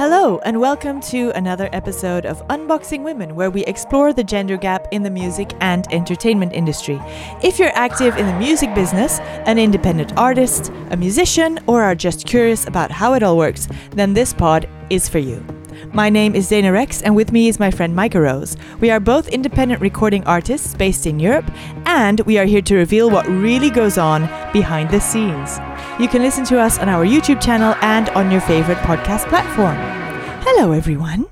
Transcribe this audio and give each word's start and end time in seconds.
Hello, 0.00 0.38
and 0.46 0.58
welcome 0.58 0.98
to 1.12 1.30
another 1.32 1.68
episode 1.74 2.24
of 2.24 2.40
Unboxing 2.48 3.02
Women, 3.02 3.34
where 3.34 3.50
we 3.50 3.66
explore 3.66 4.14
the 4.14 4.24
gender 4.24 4.56
gap 4.56 4.88
in 4.92 5.02
the 5.02 5.10
music 5.10 5.52
and 5.60 5.86
entertainment 5.92 6.54
industry. 6.54 6.98
If 7.42 7.58
you're 7.58 7.76
active 7.76 8.16
in 8.16 8.24
the 8.24 8.38
music 8.38 8.74
business, 8.74 9.18
an 9.44 9.58
independent 9.58 10.16
artist, 10.16 10.72
a 10.88 10.96
musician, 10.96 11.58
or 11.66 11.82
are 11.82 11.94
just 11.94 12.26
curious 12.26 12.66
about 12.66 12.90
how 12.90 13.12
it 13.12 13.22
all 13.22 13.36
works, 13.36 13.68
then 13.90 14.14
this 14.14 14.32
pod 14.32 14.66
is 14.88 15.06
for 15.06 15.18
you. 15.18 15.44
My 15.92 16.08
name 16.10 16.34
is 16.34 16.48
Dana 16.48 16.72
Rex, 16.72 17.02
and 17.02 17.14
with 17.16 17.32
me 17.32 17.48
is 17.48 17.58
my 17.58 17.70
friend 17.70 17.94
Micah 17.96 18.20
Rose. 18.20 18.56
We 18.80 18.90
are 18.90 19.00
both 19.00 19.28
independent 19.28 19.80
recording 19.80 20.22
artists 20.24 20.74
based 20.74 21.06
in 21.06 21.18
Europe, 21.18 21.50
and 21.86 22.20
we 22.20 22.36
are 22.38 22.44
here 22.44 22.60
to 22.62 22.76
reveal 22.76 23.10
what 23.10 23.26
really 23.26 23.70
goes 23.70 23.96
on 23.98 24.28
behind 24.52 24.90
the 24.90 25.00
scenes. 25.00 25.58
You 25.98 26.06
can 26.08 26.22
listen 26.22 26.44
to 26.46 26.58
us 26.60 26.78
on 26.78 26.88
our 26.88 27.04
YouTube 27.04 27.40
channel 27.40 27.74
and 27.82 28.08
on 28.10 28.30
your 28.30 28.40
favorite 28.42 28.78
podcast 28.78 29.28
platform. 29.28 29.76
Hello, 30.44 30.72
everyone. 30.72 31.26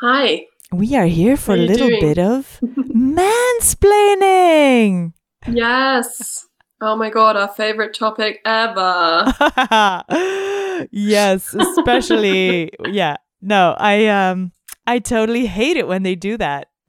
Hi. 0.00 0.46
We 0.72 0.94
are 0.96 1.06
here 1.06 1.36
for 1.36 1.54
a 1.54 1.58
little 1.58 1.88
doing? 1.88 2.00
bit 2.00 2.18
of 2.18 2.58
mansplaining. 2.94 5.12
Yes. 5.46 6.46
Oh 6.84 6.96
my 6.96 7.10
god, 7.10 7.36
our 7.36 7.46
favorite 7.46 7.94
topic 7.94 8.40
ever. 8.44 9.32
yes, 10.90 11.54
especially 11.54 12.72
yeah. 12.86 13.18
No, 13.40 13.76
I 13.78 14.08
um 14.08 14.50
I 14.84 14.98
totally 14.98 15.46
hate 15.46 15.76
it 15.76 15.86
when 15.86 16.02
they 16.02 16.16
do 16.16 16.36
that. 16.38 16.70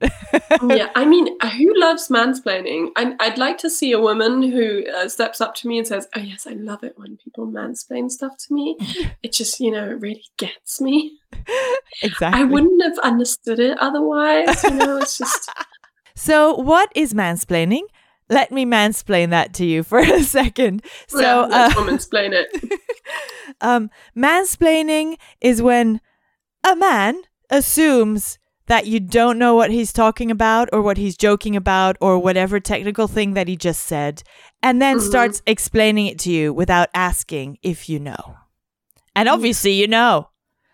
yeah, 0.68 0.90
I 0.96 1.04
mean, 1.04 1.28
who 1.40 1.72
loves 1.76 2.08
mansplaining? 2.08 2.88
I, 2.96 3.14
I'd 3.20 3.38
like 3.38 3.56
to 3.58 3.70
see 3.70 3.92
a 3.92 4.00
woman 4.00 4.42
who 4.42 4.82
uh, 4.92 5.08
steps 5.08 5.40
up 5.40 5.54
to 5.56 5.68
me 5.68 5.78
and 5.78 5.86
says, 5.86 6.08
"Oh 6.16 6.20
yes, 6.20 6.44
I 6.44 6.54
love 6.54 6.82
it 6.82 6.94
when 6.96 7.16
people 7.16 7.46
mansplain 7.46 8.10
stuff 8.10 8.36
to 8.48 8.52
me. 8.52 8.76
It 9.22 9.32
just, 9.32 9.60
you 9.60 9.70
know, 9.70 9.90
it 9.90 10.00
really 10.00 10.24
gets 10.38 10.80
me. 10.80 11.20
exactly. 12.02 12.40
I 12.40 12.42
wouldn't 12.42 12.82
have 12.82 12.98
understood 12.98 13.60
it 13.60 13.78
otherwise. 13.78 14.64
You 14.64 14.74
know, 14.74 14.98
it's 14.98 15.16
just 15.16 15.48
So, 16.16 16.54
what 16.56 16.90
is 16.96 17.14
mansplaining? 17.14 17.82
Let 18.28 18.50
me 18.52 18.64
mansplain 18.64 19.30
that 19.30 19.52
to 19.54 19.64
you 19.66 19.82
for 19.82 19.98
a 20.18 20.22
second. 20.22 20.82
So, 21.08 21.20
yeah, 21.20 21.40
uh, 21.40 21.46
let's 21.48 21.74
womansplain 21.74 22.32
it. 22.32 22.80
um, 23.60 23.90
mansplaining 24.16 25.16
is 25.40 25.60
when 25.62 26.00
a 26.64 26.74
man 26.76 27.20
assumes 27.50 28.38
that 28.66 28.86
you 28.86 28.98
don't 28.98 29.38
know 29.38 29.54
what 29.54 29.70
he's 29.70 29.92
talking 29.92 30.30
about 30.30 30.70
or 30.72 30.80
what 30.80 30.96
he's 30.96 31.18
joking 31.18 31.54
about 31.54 31.96
or 32.00 32.18
whatever 32.18 32.58
technical 32.58 33.06
thing 33.06 33.34
that 33.34 33.46
he 33.46 33.56
just 33.56 33.82
said, 33.84 34.22
and 34.62 34.80
then 34.80 34.96
Mhm. 34.96 35.02
starts 35.02 35.42
explaining 35.46 36.06
it 36.06 36.18
to 36.20 36.30
you 36.32 36.52
without 36.52 36.88
asking 36.94 37.58
if 37.62 37.88
you 37.90 38.00
know. 38.00 38.36
And 39.14 39.28
obviously, 39.28 39.72
you 39.72 39.86
know. 39.86 40.30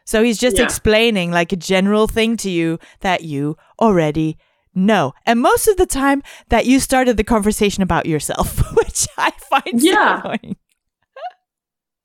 So 0.07 0.23
he's 0.23 0.39
just 0.39 0.57
Yeah. 0.59 0.65
explaining 0.65 1.31
like 1.33 1.53
a 1.53 1.57
general 1.57 2.07
thing 2.07 2.37
to 2.39 2.51
you 2.51 2.79
that 3.01 3.23
you 3.25 3.57
already 3.81 4.39
know. 4.87 5.13
And 5.27 5.41
most 5.41 5.69
of 5.69 5.77
the 5.77 5.87
time, 5.87 6.23
that 6.49 6.67
you 6.67 6.81
started 6.81 7.17
the 7.17 7.25
conversation 7.25 7.83
about 7.83 8.07
yourself, 8.07 8.59
which 8.77 9.07
I 9.17 9.31
find 9.31 9.81
Yeah. 9.83 10.23
so 10.23 10.29
annoying. 10.31 10.57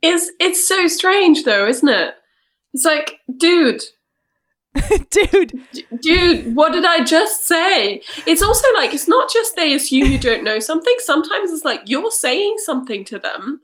It's 0.01 0.29
it's 0.39 0.67
so 0.67 0.87
strange 0.87 1.43
though, 1.45 1.67
isn't 1.67 1.89
it? 1.89 2.13
It's 2.73 2.85
like, 2.85 3.19
dude, 3.37 3.81
Dude, 5.09 5.53
D- 5.71 5.85
Dude, 6.01 6.53
what 6.55 6.73
did 6.73 6.83
I 6.83 7.01
just 7.03 7.45
say? 7.47 8.01
It's 8.27 8.41
also 8.41 8.67
like, 8.75 8.93
it's 8.93 9.07
not 9.07 9.31
just 9.31 9.55
they 9.55 9.73
assume 9.73 10.11
you 10.11 10.17
don't 10.19 10.43
know 10.43 10.59
something. 10.59 10.93
Sometimes 10.99 11.49
it's 11.51 11.63
like 11.63 11.81
you're 11.85 12.11
saying 12.11 12.55
something 12.65 13.05
to 13.05 13.17
them 13.17 13.61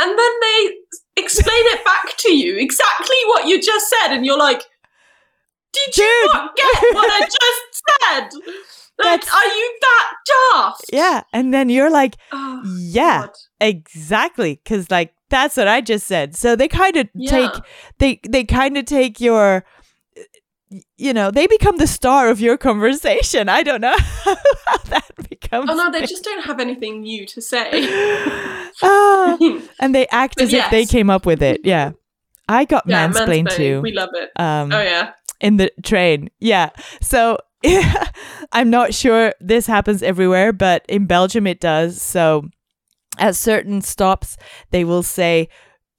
and 0.00 0.18
then 0.18 0.30
they 0.40 0.70
explain 1.16 1.56
it 1.74 1.84
back 1.84 2.16
to 2.18 2.32
you 2.36 2.56
exactly 2.56 3.16
what 3.26 3.48
you 3.48 3.60
just 3.60 3.88
said. 3.90 4.14
And 4.14 4.24
you're 4.24 4.38
like, 4.38 4.62
did 5.72 5.96
you 5.96 6.04
Dude. 6.24 6.34
not 6.34 6.56
get 6.56 6.94
what 6.94 7.10
I 7.10 7.20
just 7.26 7.62
said? 7.88 8.28
Like, 9.02 9.34
are 9.34 9.46
you 9.46 9.78
that 9.80 10.12
daft? 10.52 10.84
Yeah. 10.92 11.22
And 11.32 11.52
then 11.52 11.68
you're 11.68 11.90
like, 11.90 12.16
Oh, 12.32 12.62
yeah, 12.78 13.22
God. 13.22 13.30
exactly. 13.60 14.60
Cause 14.64 14.90
like 14.90 15.14
that's 15.30 15.56
what 15.56 15.66
I 15.66 15.80
just 15.80 16.06
said. 16.06 16.36
So 16.36 16.54
they 16.54 16.68
kind 16.68 16.96
of 16.96 17.08
Yeah. 17.14 17.30
take 17.30 17.50
they 17.98 18.20
they 18.28 18.44
kind 18.44 18.76
of 18.78 18.84
take 18.84 19.20
your 19.20 19.64
you 20.96 21.12
know, 21.12 21.30
they 21.30 21.46
become 21.46 21.76
the 21.76 21.86
star 21.86 22.28
of 22.30 22.40
your 22.40 22.56
conversation. 22.56 23.48
I 23.48 23.62
don't 23.62 23.80
know 23.80 23.94
how 24.24 24.34
that 24.88 25.10
becomes. 25.28 25.70
Oh 25.70 25.74
no, 25.74 25.90
they 25.90 26.00
just 26.06 26.24
don't 26.24 26.44
have 26.44 26.58
anything 26.60 27.02
new 27.02 27.26
to 27.26 27.40
say. 27.40 27.70
Ah, 28.82 29.36
and 29.80 29.94
they 29.94 30.06
act 30.08 30.34
But 30.36 30.44
as 30.44 30.52
if 30.52 30.68
they 30.70 30.84
came 30.84 31.08
up 31.10 31.26
with 31.26 31.42
it. 31.42 31.60
Yeah. 31.64 31.92
I 32.48 32.64
got 32.64 32.84
yeah, 32.86 33.08
mansplained 33.08 33.50
too. 33.50 33.80
We 33.82 33.92
love 33.92 34.10
it. 34.14 34.30
Um, 34.36 34.72
Oh 34.72 34.80
yeah. 34.82 35.12
In 35.40 35.56
the 35.56 35.70
train. 35.82 36.30
Yeah. 36.40 36.70
So 37.00 37.38
I'm 38.52 38.70
not 38.70 38.94
sure 38.94 39.32
this 39.40 39.66
happens 39.66 40.02
everywhere, 40.02 40.52
but 40.52 40.84
in 40.88 41.06
Belgium 41.06 41.46
it 41.46 41.60
does. 41.60 42.00
So 42.00 42.48
at 43.18 43.36
certain 43.36 43.80
stops, 43.80 44.36
they 44.70 44.84
will 44.84 45.02
say, 45.02 45.48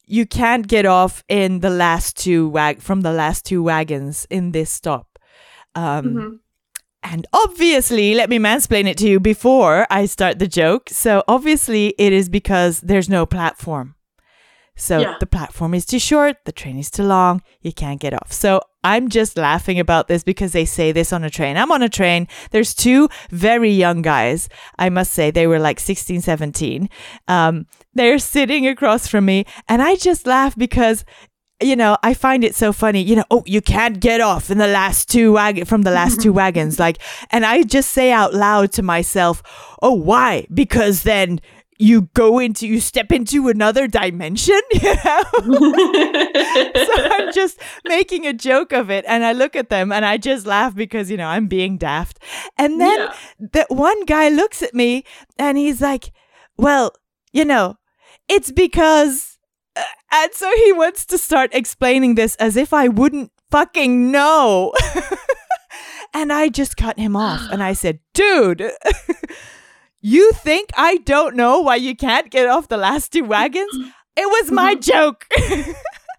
you 0.05 0.25
can't 0.25 0.67
get 0.67 0.85
off 0.85 1.23
in 1.27 1.61
the 1.61 1.69
last 1.69 2.17
two 2.17 2.47
wag 2.49 2.81
from 2.81 3.01
the 3.01 3.11
last 3.11 3.45
two 3.45 3.63
wagons 3.63 4.27
in 4.29 4.51
this 4.51 4.69
stop. 4.69 5.17
Um, 5.73 6.05
Mhm. 6.05 6.39
and 7.03 7.25
obviously, 7.33 8.13
let 8.13 8.29
me 8.29 8.37
mansplain 8.37 8.85
it 8.87 8.97
to 8.99 9.07
you 9.09 9.19
before 9.19 9.87
I 9.89 10.05
start 10.05 10.37
the 10.39 10.47
joke. 10.47 10.89
So 10.89 11.23
obviously, 11.27 11.95
it 11.97 12.13
is 12.13 12.29
because 12.29 12.81
there's 12.81 13.09
no 13.09 13.25
platform. 13.25 13.95
So 14.75 14.99
Yeah. 14.99 15.15
the 15.19 15.25
platform 15.25 15.73
is 15.73 15.85
too 15.85 15.99
short, 15.99 16.37
the 16.45 16.51
train 16.51 16.77
is 16.77 16.91
too 16.91 17.03
long, 17.03 17.41
you 17.61 17.71
can't 17.73 17.99
get 17.99 18.13
off. 18.13 18.31
So 18.31 18.61
I'm 18.85 19.09
just 19.09 19.35
laughing 19.35 19.79
about 19.79 20.07
this 20.07 20.23
because 20.23 20.51
they 20.51 20.63
say 20.63 20.91
this 20.91 21.11
on 21.11 21.23
a 21.23 21.29
train. 21.31 21.57
I'm 21.57 21.71
on 21.71 21.81
a 21.81 21.89
train. 21.89 22.27
There's 22.51 22.75
two 22.75 23.09
very 23.31 23.71
young 23.71 24.03
guys. 24.03 24.47
I 24.77 24.89
must 24.89 25.11
say 25.11 25.31
they 25.31 25.47
were 25.47 25.57
like 25.57 25.79
16, 25.79 26.21
17. 26.21 26.87
Um, 27.27 27.65
they're 27.95 28.19
sitting 28.19 28.67
across 28.67 29.07
from 29.07 29.25
me 29.25 29.47
and 29.67 29.81
I 29.81 29.95
just 29.95 30.27
laugh 30.27 30.55
because 30.55 31.03
you 31.61 31.75
know, 31.75 31.97
I 32.03 32.13
find 32.13 32.43
it 32.43 32.53
so 32.53 32.73
funny. 32.73 33.01
You 33.01 33.15
know, 33.15 33.23
oh, 33.31 33.43
you 33.45 33.61
can't 33.61 34.01
get 34.01 34.19
off 34.19 34.51
in 34.51 34.57
the 34.57 34.67
last 34.67 35.09
two 35.09 35.31
wag- 35.33 35.65
from 35.65 35.83
the 35.83 35.91
last 35.91 36.21
two 36.21 36.33
wagons. 36.41 36.79
Like, 36.79 36.97
and 37.31 37.45
I 37.45 37.63
just 37.63 37.91
say 37.91 38.11
out 38.11 38.33
loud 38.33 38.73
to 38.73 38.83
myself, 38.83 39.41
"Oh, 39.81 39.93
why? 39.93 40.47
Because 40.53 41.03
then 41.03 41.39
you 41.77 42.03
go 42.13 42.39
into, 42.39 42.67
you 42.67 42.79
step 42.79 43.11
into 43.11 43.47
another 43.47 43.87
dimension." 43.87 44.59
You 44.81 44.95
know. 45.03 45.23
so 46.75 46.93
I'm 47.11 47.33
just 47.33 47.59
making 47.85 48.25
a 48.27 48.33
joke 48.33 48.71
of 48.73 48.89
it, 48.89 49.05
and 49.07 49.23
I 49.25 49.31
look 49.33 49.55
at 49.55 49.69
them 49.69 49.91
and 49.91 50.05
I 50.05 50.17
just 50.17 50.45
laugh 50.45 50.75
because 50.75 51.09
you 51.11 51.17
know 51.17 51.27
I'm 51.27 51.47
being 51.47 51.77
daft. 51.77 52.19
And 52.57 52.79
then 52.79 52.97
Yeah. 52.99 53.13
that 53.53 53.69
one 53.69 54.05
guy 54.05 54.29
looks 54.29 54.61
at 54.61 54.73
me 54.73 55.03
and 55.37 55.57
he's 55.57 55.81
like, 55.81 56.11
"Well, 56.57 56.91
you 57.33 57.45
know, 57.45 57.77
it's 58.29 58.51
because," 58.51 59.37
uh, 59.75 59.83
and 60.11 60.33
so 60.33 60.49
he 60.65 60.71
wants 60.71 61.05
to 61.07 61.17
start 61.17 61.49
explaining 61.53 62.15
this 62.15 62.35
as 62.37 62.55
if 62.57 62.73
I 62.73 62.87
wouldn't 62.87 63.31
fucking 63.51 64.11
know. 64.11 64.73
and 66.13 66.31
I 66.31 66.49
just 66.49 66.77
cut 66.77 66.97
him 66.97 67.15
off 67.15 67.41
and 67.51 67.61
I 67.63 67.73
said, 67.73 67.99
"Dude." 68.13 68.71
You 70.07 70.33
think 70.33 70.69
I 70.77 70.97
don't 70.97 71.35
know 71.35 71.61
why 71.61 71.77
you 71.77 71.95
can't 71.95 72.29
get 72.29 72.45
off 72.45 72.67
the 72.67 72.77
last 72.77 73.11
two 73.11 73.23
wagons? 73.23 73.73
It 74.17 74.27
was 74.27 74.49
my 74.49 74.75
mm-hmm. 74.75 74.79
joke. 74.79 75.25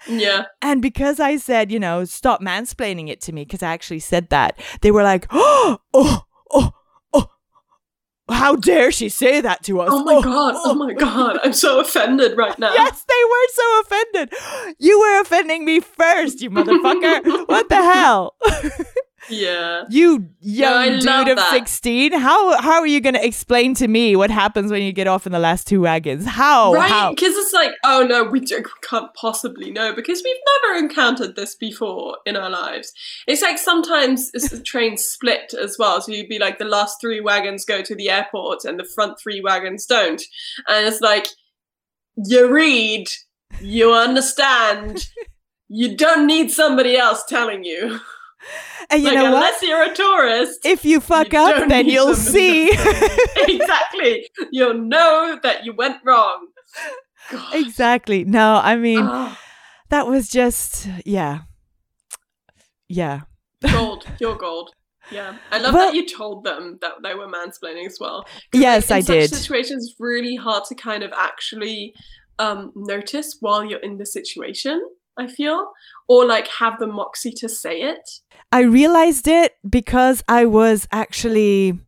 yeah. 0.06 0.46
And 0.60 0.82
because 0.82 1.18
I 1.18 1.36
said, 1.38 1.72
you 1.72 1.78
know, 1.78 2.04
stop 2.04 2.42
mansplaining 2.42 3.08
it 3.08 3.22
to 3.22 3.32
me, 3.32 3.44
because 3.44 3.62
I 3.62 3.72
actually 3.72 4.00
said 4.00 4.28
that, 4.28 4.58
they 4.82 4.90
were 4.90 5.02
like, 5.02 5.26
oh, 5.30 5.78
oh, 5.94 6.24
oh, 6.50 6.72
oh, 7.14 7.30
how 8.28 8.56
dare 8.56 8.90
she 8.90 9.08
say 9.08 9.40
that 9.40 9.62
to 9.62 9.80
us? 9.80 9.88
Oh 9.90 10.04
my 10.04 10.14
oh, 10.14 10.22
god, 10.22 10.54
oh 10.58 10.74
my 10.74 10.92
oh. 10.92 10.98
god, 10.98 11.38
I'm 11.42 11.54
so 11.54 11.80
offended 11.80 12.36
right 12.36 12.58
now. 12.58 12.74
Yes, 12.74 13.04
they 13.08 13.24
were 13.30 13.48
so 13.54 13.80
offended. 13.80 14.34
You 14.78 14.98
were 14.98 15.20
offending 15.20 15.64
me 15.64 15.80
first, 15.80 16.42
you 16.42 16.50
motherfucker. 16.50 17.24
what 17.48 17.68
the 17.68 17.76
hell? 17.76 18.34
Yeah. 19.28 19.84
you 19.90 20.28
young 20.40 21.00
love 21.00 21.24
dude 21.26 21.28
of 21.32 21.36
that. 21.36 21.50
16. 21.50 22.12
How 22.12 22.60
how 22.60 22.80
are 22.80 22.86
you 22.86 23.00
going 23.00 23.14
to 23.14 23.24
explain 23.24 23.74
to 23.74 23.88
me 23.88 24.16
what 24.16 24.30
happens 24.30 24.70
when 24.70 24.82
you 24.82 24.92
get 24.92 25.06
off 25.06 25.26
in 25.26 25.32
the 25.32 25.38
last 25.38 25.66
two 25.66 25.80
wagons? 25.80 26.24
How? 26.26 26.72
right? 26.74 27.10
Because 27.14 27.34
it's 27.36 27.52
like, 27.52 27.72
oh 27.84 28.06
no, 28.08 28.24
we 28.24 28.40
don't- 28.40 28.64
we 28.64 28.70
can't 28.82 29.12
possibly 29.14 29.70
know 29.70 29.92
because 29.94 30.22
we've 30.24 30.36
never 30.62 30.78
encountered 30.78 31.36
this 31.36 31.54
before 31.54 32.18
in 32.26 32.36
our 32.36 32.50
lives. 32.50 32.92
It's 33.26 33.42
like 33.42 33.58
sometimes 33.58 34.30
it's 34.34 34.50
the 34.50 34.60
train 34.62 34.96
split 34.96 35.54
as 35.54 35.76
well. 35.78 36.00
So 36.00 36.12
you'd 36.12 36.28
be 36.28 36.38
like, 36.38 36.58
the 36.58 36.64
last 36.64 36.98
three 37.00 37.20
wagons 37.20 37.64
go 37.64 37.82
to 37.82 37.94
the 37.94 38.10
airport 38.10 38.64
and 38.64 38.78
the 38.78 38.84
front 38.84 39.18
three 39.18 39.40
wagons 39.40 39.86
don't. 39.86 40.22
And 40.68 40.86
it's 40.86 41.00
like, 41.00 41.26
you 42.24 42.50
read, 42.50 43.06
you 43.60 43.92
understand, 43.92 45.06
you 45.68 45.96
don't 45.96 46.26
need 46.26 46.50
somebody 46.50 46.96
else 46.96 47.24
telling 47.28 47.64
you. 47.64 48.00
And 48.90 49.02
you 49.02 49.08
like, 49.08 49.14
know 49.16 49.24
what? 49.24 49.34
unless 49.34 49.62
you're 49.62 49.82
a 49.82 49.94
tourist. 49.94 50.60
If 50.64 50.84
you 50.84 51.00
fuck 51.00 51.32
You 51.32 51.38
up, 51.40 51.68
then 51.68 51.86
you'll 51.88 52.14
somebody 52.14 52.70
see. 52.70 52.70
exactly. 53.54 54.28
You'll 54.52 54.74
know 54.74 55.38
that 55.42 55.64
you 55.64 55.72
went 55.72 55.96
wrong. 56.04 56.46
God. 57.32 57.54
exactly. 57.54 58.24
No, 58.24 58.60
I 58.62 58.76
mean, 58.76 59.00
Ah, 59.02 59.40
that 59.88 60.06
was 60.06 60.28
just 60.28 60.88
yeah. 61.04 61.40
Yeah. 62.88 63.22
Gold, 63.72 64.06
you're 64.20 64.36
gold. 64.36 64.70
Yeah, 65.10 65.36
I 65.52 65.58
love 65.58 65.74
Well- 65.74 65.86
that 65.88 65.94
you 65.96 66.06
told 66.06 66.44
them 66.44 66.78
that 66.80 66.94
they 67.02 67.14
were 67.14 67.26
mansplaining 67.28 67.86
as 67.86 67.98
well. 68.00 68.26
Yes, 68.52 68.90
like, 68.90 69.04
I 69.04 69.06
did. 69.06 69.34
Situations 69.34 69.94
really 69.98 70.36
hard 70.36 70.64
to 70.66 70.74
kind 70.74 71.02
of 71.02 71.12
actually 71.12 71.94
um, 72.38 72.72
notice 72.74 73.36
while 73.40 73.64
you're 73.64 73.80
in 73.80 73.98
the 73.98 74.06
situation. 74.06 74.80
I 75.18 75.26
feel, 75.28 75.70
or 76.08 76.26
like 76.26 76.46
have 76.48 76.78
the 76.78 76.86
moxie 76.86 77.32
to 77.38 77.48
say 77.48 77.80
it. 77.80 78.06
I 78.56 78.60
realized 78.60 79.28
it 79.28 79.52
because 79.68 80.24
I 80.28 80.46
was 80.46 80.88
actually 80.90 81.78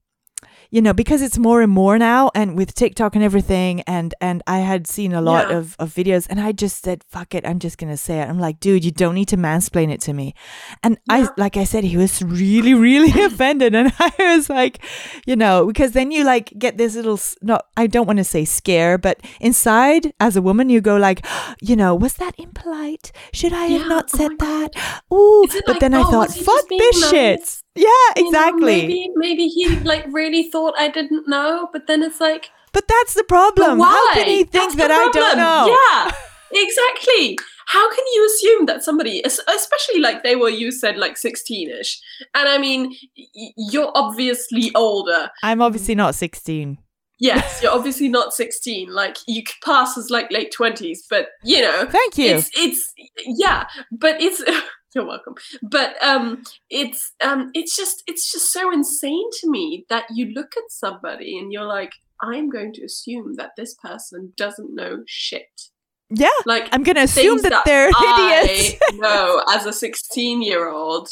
you 0.70 0.82
know 0.82 0.92
because 0.92 1.22
it's 1.22 1.38
more 1.38 1.62
and 1.62 1.72
more 1.72 1.98
now 1.98 2.30
and 2.34 2.56
with 2.56 2.74
TikTok 2.74 3.14
and 3.14 3.24
everything 3.24 3.80
and 3.82 4.14
and 4.20 4.42
I 4.46 4.58
had 4.58 4.86
seen 4.86 5.12
a 5.12 5.20
lot 5.20 5.48
Yeah. 5.50 5.58
of 5.58 5.76
of 5.78 5.94
videos 5.94 6.26
and 6.28 6.40
I 6.40 6.52
just 6.52 6.82
said 6.82 7.02
fuck 7.08 7.34
it 7.34 7.46
I'm 7.46 7.58
just 7.58 7.78
to 7.78 7.96
say 7.96 8.20
it. 8.20 8.28
I'm 8.28 8.38
like 8.38 8.60
dude 8.60 8.84
you 8.84 8.90
don't 8.90 9.14
need 9.14 9.28
to 9.28 9.36
mansplain 9.36 9.90
it 9.90 10.00
to 10.02 10.12
me. 10.12 10.34
And 10.82 10.98
I 11.08 11.28
like 11.36 11.56
I 11.56 11.64
said 11.64 11.84
he 11.84 11.96
was 11.96 12.22
really 12.22 12.74
really 12.74 13.12
offended 13.28 13.74
and 13.74 13.92
I 13.98 14.12
was 14.36 14.50
like 14.50 14.78
you 15.26 15.36
know 15.36 15.66
because 15.66 15.92
then 15.92 16.10
you 16.10 16.24
like 16.24 16.52
get 16.58 16.76
this 16.78 16.94
little 16.94 17.14
s- 17.14 17.36
no 17.42 17.58
I 17.76 17.86
don't 17.86 18.06
want 18.06 18.18
to 18.18 18.24
say 18.24 18.44
scare 18.44 18.98
but 18.98 19.20
inside 19.40 20.12
as 20.20 20.36
a 20.36 20.42
woman 20.42 20.68
you 20.70 20.80
go 20.80 20.96
like 20.96 21.24
you 21.60 21.76
know 21.76 21.94
was 21.94 22.14
that 22.14 22.34
impolite? 22.38 23.12
Should 23.32 23.52
I 23.52 23.66
have 23.66 23.80
Yeah, 23.82 23.88
not 23.88 24.10
oh 24.14 24.16
said 24.18 24.38
God. 24.38 24.72
that? 24.74 25.02
Ooh, 25.12 25.46
but 25.66 25.68
like, 25.68 25.80
then 25.80 25.94
I 25.94 26.00
oh, 26.02 26.10
thought 26.10 26.30
fuck 26.32 26.68
this 26.68 27.10
shit. 27.10 27.62
Yeah, 27.78 27.88
You 28.16 28.22
know, 28.24 28.28
exactly. 28.28 28.64
maybe 28.82 29.10
maybe 29.14 29.48
he 29.48 29.68
like 29.80 30.04
really 30.10 30.50
thought 30.50 30.74
I 30.78 30.88
didn't 30.88 31.28
know, 31.28 31.68
but 31.72 31.86
then 31.86 32.02
it's 32.02 32.20
like 32.20 32.50
But 32.72 32.88
that's 32.88 33.14
the 33.14 33.24
problem. 33.24 33.78
why? 33.78 33.88
How 33.88 34.14
can 34.14 34.26
he 34.26 34.44
think 34.44 34.52
That's 34.52 34.76
that 34.76 34.90
I 34.90 35.08
don't 35.10 35.38
know? 35.38 35.76
Yeah, 35.76 36.12
exactly. 36.62 37.38
How 37.66 37.88
can 37.94 38.04
you 38.14 38.26
assume 38.26 38.66
that 38.66 38.82
somebody, 38.82 39.22
especially 39.22 40.00
like 40.00 40.22
they 40.22 40.36
were, 40.36 40.48
you 40.48 40.70
said 40.72 40.96
like 40.96 41.18
16 41.18 41.70
ish, 41.70 42.00
and 42.34 42.48
I 42.48 42.56
mean, 42.56 42.96
you're 43.72 43.92
obviously 43.94 44.70
older. 44.74 45.28
I'm 45.42 45.60
obviously 45.60 45.94
not 45.94 46.14
16. 46.14 46.78
Yes, 47.20 47.60
you're 47.62 47.72
obviously 47.78 48.08
not 48.08 48.32
16. 48.32 48.90
Like 48.92 49.18
you 49.26 49.42
pass 49.62 49.98
as 49.98 50.08
like 50.08 50.30
late 50.32 50.50
20s, 50.58 51.00
but 51.10 51.28
you 51.44 51.60
know, 51.60 51.84
Thank 51.90 52.16
you. 52.16 52.36
it's 52.36 52.50
it's 52.56 52.92
yeah, 53.26 53.66
but 53.92 54.20
it's. 54.20 54.42
You're 54.94 55.06
welcome. 55.06 55.34
But 55.62 56.02
um 56.02 56.42
it's 56.70 57.12
um 57.22 57.50
it's 57.54 57.76
just 57.76 58.02
it's 58.06 58.32
just 58.32 58.52
so 58.52 58.72
insane 58.72 59.28
to 59.40 59.50
me 59.50 59.84
that 59.88 60.04
you 60.14 60.32
look 60.34 60.56
at 60.56 60.70
somebody 60.70 61.38
and 61.38 61.52
you're 61.52 61.64
like 61.64 61.92
I'm 62.20 62.50
going 62.50 62.72
to 62.74 62.84
assume 62.84 63.34
that 63.36 63.52
this 63.56 63.74
person 63.74 64.32
doesn't 64.36 64.74
know 64.74 65.04
shit. 65.06 65.70
yeah. 66.10 66.28
Like 66.46 66.68
I'm 66.72 66.82
going 66.82 66.96
to 66.96 67.02
assume 67.02 67.38
things 67.38 67.42
that 67.42 67.64
they're 67.64 67.90
idiots. 67.90 68.80
Know 68.94 69.42
as 69.50 69.66
a 69.66 69.72
16 69.72 70.42
year 70.42 70.68
old, 70.68 71.10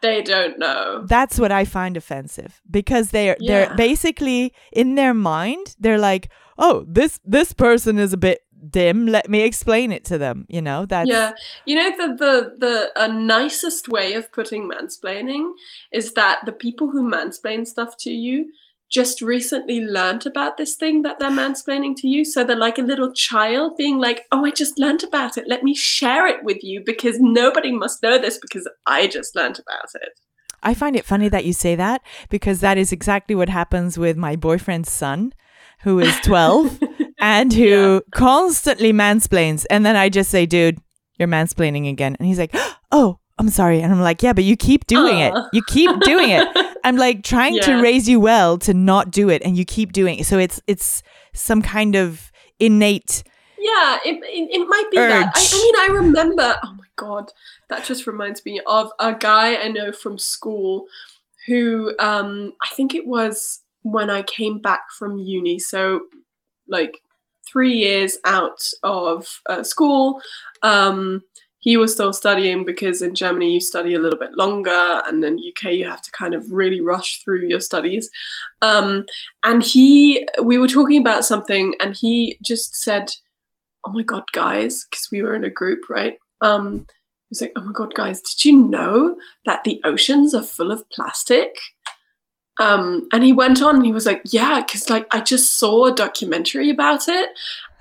they 0.00 0.22
don't 0.22 0.58
know. 0.58 1.04
That's 1.06 1.38
what 1.38 1.50
I 1.50 1.64
find 1.64 1.96
offensive 1.96 2.60
because 2.70 3.10
they're 3.10 3.36
they're 3.40 3.74
basically 3.74 4.52
in 4.72 4.94
their 4.94 5.14
mind 5.14 5.76
they're 5.78 5.98
like, 5.98 6.30
"Oh, 6.56 6.84
this 6.86 7.20
this 7.24 7.52
person 7.52 7.98
is 7.98 8.12
a 8.12 8.18
bit 8.18 8.43
dim. 8.70 9.06
Let 9.06 9.28
me 9.28 9.42
explain 9.42 9.92
it 9.92 10.04
to 10.06 10.18
them." 10.18 10.46
You 10.48 10.62
know, 10.62 10.86
that 10.86 11.06
yeah, 11.06 11.32
you 11.64 11.76
know 11.76 11.90
the 11.96 12.14
the 12.14 12.56
the 12.58 13.02
uh, 13.02 13.06
nicest 13.08 13.88
way 13.88 14.14
of 14.14 14.30
putting 14.32 14.70
mansplaining 14.70 15.52
is 15.92 16.12
that 16.14 16.40
the 16.44 16.52
people 16.52 16.90
who 16.90 17.08
mansplain 17.08 17.66
stuff 17.66 17.96
to 17.98 18.10
you 18.10 18.50
just 18.90 19.20
recently 19.20 19.80
learnt 19.80 20.24
about 20.24 20.56
this 20.56 20.76
thing 20.76 21.02
that 21.02 21.18
they're 21.18 21.30
mansplaining 21.30 21.96
to 21.96 22.06
you. 22.06 22.24
So 22.24 22.44
they're 22.44 22.54
like 22.54 22.78
a 22.78 22.82
little 22.82 23.12
child 23.12 23.76
being 23.76 23.98
like, 23.98 24.24
"Oh, 24.30 24.44
I 24.44 24.50
just 24.50 24.78
learnt 24.78 25.02
about 25.02 25.36
it. 25.36 25.48
Let 25.48 25.62
me 25.62 25.74
share 25.74 26.26
it 26.26 26.44
with 26.44 26.62
you 26.62 26.82
because 26.84 27.18
nobody 27.18 27.72
must 27.72 28.02
know 28.02 28.18
this 28.18 28.38
because 28.38 28.68
I 28.86 29.06
just 29.06 29.34
learnt 29.34 29.58
about 29.58 29.90
it." 29.94 30.20
I 30.62 30.72
find 30.72 30.96
it 30.96 31.04
funny 31.04 31.28
that 31.28 31.44
you 31.44 31.52
say 31.52 31.74
that 31.76 32.00
because 32.30 32.60
that 32.60 32.78
is 32.78 32.90
exactly 32.90 33.34
what 33.34 33.50
happens 33.50 33.98
with 33.98 34.16
my 34.16 34.34
boyfriend's 34.34 34.90
son, 34.90 35.34
who 35.82 35.98
is 35.98 36.18
12 36.20 36.80
and 37.24 37.54
who 37.54 38.02
constantly 38.12 38.92
mansplains. 38.92 39.64
And 39.70 39.84
then 39.84 39.96
I 39.96 40.10
just 40.10 40.30
say, 40.30 40.44
dude, 40.44 40.78
you're 41.18 41.26
mansplaining 41.26 41.88
again. 41.88 42.16
And 42.18 42.28
he's 42.28 42.38
like, 42.38 42.54
oh, 42.92 43.18
I'm 43.38 43.48
sorry. 43.48 43.80
And 43.80 43.90
I'm 43.90 44.00
like, 44.02 44.22
yeah, 44.22 44.34
but 44.34 44.44
you 44.44 44.58
keep 44.58 44.86
doing 44.86 45.20
it. 45.20 45.32
You 45.54 45.62
keep 45.66 45.98
doing 46.00 46.28
it. 46.28 46.46
I'm 46.84 46.96
like 46.96 47.22
trying 47.22 47.58
to 47.60 47.80
raise 47.80 48.06
you 48.10 48.20
well 48.20 48.58
to 48.58 48.74
not 48.74 49.10
do 49.10 49.30
it. 49.30 49.42
And 49.42 49.56
you 49.56 49.64
keep 49.64 49.92
doing 49.92 50.18
it. 50.18 50.26
So 50.26 50.38
it's, 50.38 50.60
it's 50.66 51.02
some 51.32 51.62
kind 51.62 51.94
of 51.96 52.30
innate. 52.60 53.24
Yeah, 53.58 53.98
it, 54.04 54.16
it, 54.22 54.60
it 54.60 54.68
might 54.68 54.90
be 54.90 54.98
that. 54.98 55.32
I, 55.34 55.48
I 55.50 55.62
mean, 55.62 55.74
I 55.78 55.94
remember, 55.94 56.58
oh 56.62 56.74
my 56.74 56.84
God, 56.96 57.32
that 57.70 57.84
just 57.84 58.06
reminds 58.06 58.44
me 58.44 58.60
of 58.66 58.90
a 59.00 59.14
guy 59.14 59.56
I 59.56 59.68
know 59.68 59.92
from 59.92 60.18
school 60.18 60.84
who, 61.46 61.94
um, 61.98 62.52
I 62.62 62.68
think 62.74 62.94
it 62.94 63.06
was 63.06 63.62
when 63.80 64.10
I 64.10 64.20
came 64.20 64.58
back 64.58 64.90
from 64.96 65.16
uni. 65.16 65.58
So, 65.58 66.02
like, 66.68 67.00
three 67.50 67.72
years 67.72 68.18
out 68.24 68.60
of 68.82 69.40
uh, 69.48 69.62
school. 69.62 70.20
Um, 70.62 71.22
he 71.64 71.78
was 71.78 71.94
still 71.94 72.12
studying 72.12 72.62
because 72.62 73.00
in 73.00 73.14
Germany 73.14 73.54
you 73.54 73.60
study 73.60 73.94
a 73.94 73.98
little 73.98 74.18
bit 74.18 74.34
longer, 74.34 75.02
and 75.06 75.22
then 75.22 75.38
UK 75.38 75.72
you 75.72 75.88
have 75.88 76.02
to 76.02 76.10
kind 76.10 76.34
of 76.34 76.52
really 76.52 76.82
rush 76.82 77.22
through 77.22 77.46
your 77.46 77.60
studies. 77.60 78.10
Um, 78.60 79.06
and 79.44 79.62
he, 79.62 80.28
we 80.42 80.58
were 80.58 80.68
talking 80.68 81.00
about 81.00 81.24
something, 81.24 81.74
and 81.80 81.96
he 81.96 82.38
just 82.42 82.76
said, 82.76 83.10
"Oh 83.86 83.92
my 83.92 84.02
god, 84.02 84.24
guys!" 84.32 84.84
Because 84.84 85.08
we 85.10 85.22
were 85.22 85.34
in 85.34 85.44
a 85.44 85.50
group, 85.50 85.88
right? 85.88 86.18
Um, 86.42 86.80
he 86.80 87.26
was 87.30 87.40
like, 87.40 87.52
"Oh 87.56 87.62
my 87.62 87.72
god, 87.72 87.94
guys, 87.94 88.20
did 88.20 88.44
you 88.44 88.58
know 88.58 89.16
that 89.46 89.64
the 89.64 89.80
oceans 89.84 90.34
are 90.34 90.42
full 90.42 90.70
of 90.70 90.88
plastic?" 90.90 91.56
Um, 92.60 93.08
and 93.12 93.24
he 93.24 93.32
went 93.32 93.60
on 93.62 93.76
and 93.76 93.86
he 93.86 93.92
was 93.92 94.06
like, 94.06 94.22
Yeah, 94.26 94.62
because 94.64 94.88
like 94.88 95.06
I 95.10 95.20
just 95.20 95.58
saw 95.58 95.86
a 95.86 95.94
documentary 95.94 96.70
about 96.70 97.08
it 97.08 97.30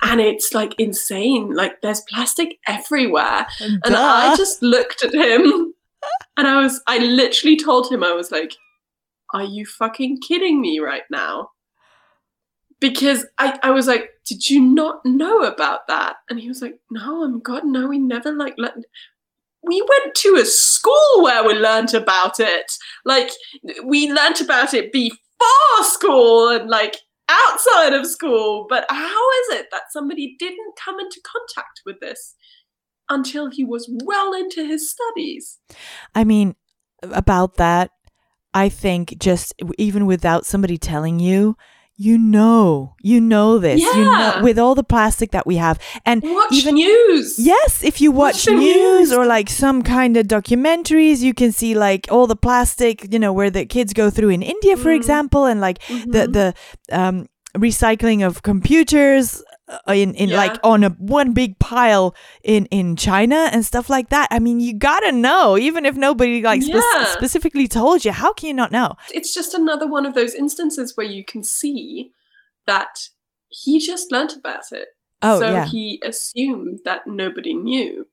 and 0.04 0.20
it's 0.20 0.54
like 0.54 0.76
insane. 0.80 1.54
Like 1.54 1.82
there's 1.82 2.02
plastic 2.02 2.60
everywhere. 2.68 3.48
And 3.60 3.96
I 3.96 4.36
just 4.36 4.62
looked 4.62 5.04
at 5.04 5.14
him 5.14 5.74
and 6.38 6.48
I 6.48 6.62
was, 6.62 6.82
I 6.88 6.98
literally 7.00 7.58
told 7.58 7.92
him, 7.92 8.04
I 8.04 8.14
was 8.14 8.32
like, 8.32 8.54
Are 9.34 9.44
you 9.44 9.66
fucking 9.66 10.20
kidding 10.22 10.60
me 10.60 10.80
right 10.80 11.04
now? 11.10 11.50
Because 12.80 13.26
I, 13.38 13.58
I 13.64 13.72
was 13.72 13.88
like, 13.88 14.10
Did 14.26 14.50
you 14.50 14.60
not 14.60 15.06
know 15.06 15.44
about 15.44 15.88
that? 15.88 16.18
And 16.30 16.40
he 16.40 16.48
was 16.48 16.62
like, 16.62 16.80
No, 16.92 17.24
I'm 17.24 17.40
God, 17.40 17.64
no, 17.66 17.88
we 17.88 18.00
never 18.00 18.34
like 18.34 18.56
let. 18.58 18.74
We 19.66 19.82
went 19.82 20.16
to 20.16 20.36
a 20.36 20.46
school 20.46 21.22
where 21.24 21.44
we 21.46 21.54
learnt 21.54 21.94
about 21.94 22.40
it. 22.40 22.72
Like, 23.06 23.30
we 23.86 24.12
learnt 24.12 24.42
about 24.42 24.74
it 24.74 24.92
before 24.92 25.18
school 25.84 26.50
and 26.50 26.70
like 26.70 26.98
outside 27.30 27.94
of 27.94 28.06
school. 28.06 28.66
But 28.70 28.86
how 28.90 29.30
is 29.42 29.60
it 29.60 29.68
that 29.72 29.84
somebody 29.92 30.36
didn't 30.40 30.76
come 30.84 31.00
into 31.00 31.22
contact 31.26 31.82
with 31.86 32.00
this 32.02 32.36
until 33.10 33.50
he 33.50 33.64
was 33.64 33.90
well 34.04 34.34
into 34.34 34.66
his 34.66 34.92
studies? 34.92 35.60
I 36.14 36.24
mean, 36.24 36.56
about 37.02 37.56
that, 37.56 37.92
I 38.54 38.70
think 38.70 39.18
just 39.20 39.54
even 39.78 40.06
without 40.06 40.46
somebody 40.46 40.78
telling 40.78 41.20
you, 41.20 41.58
you 41.96 42.18
know, 42.18 42.96
you 43.02 43.22
know 43.22 43.60
this. 43.60 43.80
You 43.82 44.04
know 44.04 44.34
Yeah. 44.36 44.42
with 44.42 44.58
all 44.60 44.76
the 44.76 44.84
plastic 44.84 45.32
that 45.32 45.46
we 45.46 45.58
have, 45.58 45.78
and 46.06 46.24
Watch 46.24 46.52
even 46.54 46.76
news. 46.76 47.38
Yes, 47.38 47.84
if 47.84 48.02
you 48.02 48.12
watch 48.12 48.48
Watch 48.48 48.56
news 48.56 49.10
news. 49.10 49.14
or 49.14 49.26
like 49.26 49.50
some 49.50 49.82
kind 49.84 50.18
of 50.18 50.28
documentaries, 50.28 51.20
you 51.22 51.34
can 51.34 51.52
see 51.52 51.76
like 51.76 52.08
all 52.12 52.26
the 52.28 52.36
plastic, 52.36 53.14
you 53.14 53.20
know, 53.20 53.32
where 53.34 53.50
the 53.52 53.66
kids 53.66 53.94
go 53.94 54.10
through 54.10 54.30
in 54.30 54.42
India, 54.42 54.76
for 54.78 54.90
Mm. 54.92 54.96
example, 54.96 55.46
and 55.46 55.62
like 55.62 55.80
the 55.88 56.28
Mhm. 56.28 56.34
the 56.34 56.54
um, 56.92 57.28
recycling 57.58 58.26
of 58.26 58.42
computers 58.42 59.44
uh, 59.88 59.94
in 59.94 60.14
in 60.16 60.30
like 60.30 60.58
on 60.64 60.84
a 60.84 60.90
one 60.90 61.34
big 61.34 61.58
pile 61.60 62.16
in 62.44 62.66
in 62.68 62.96
China 62.96 63.50
and 63.52 63.66
stuff 63.66 63.90
like 63.90 64.10
that. 64.10 64.28
I 64.32 64.40
mean, 64.40 64.60
you 64.60 64.74
gotta 64.74 65.12
know, 65.12 65.58
even 65.58 65.86
if 65.86 65.96
nobody 65.96 66.42
like 66.42 66.62
spe- 66.62 66.74
Yeah. 66.74 67.06
specifically 67.06 67.68
told 67.68 68.06
you. 68.06 68.12
How 68.12 68.34
can 68.34 68.48
you 68.48 68.54
not 68.54 68.72
know? 68.72 68.96
it's 69.14 69.34
just 69.34 69.54
another 69.54 69.88
one 69.88 70.06
of 70.06 70.14
those 70.14 70.34
instances 70.34 70.96
where 70.96 71.08
you 71.08 71.24
can 71.26 71.44
see 71.44 72.12
that 72.66 73.10
he 73.50 73.80
just 73.80 74.12
learnt 74.12 74.36
about 74.36 74.72
it. 74.72 74.90
Oh 75.22 75.40
so 75.40 75.52
yeah. 75.52 75.66
he 75.66 76.02
assumed 76.04 76.80
that 76.86 77.08
nobody 77.08 77.54
knew. 77.54 78.08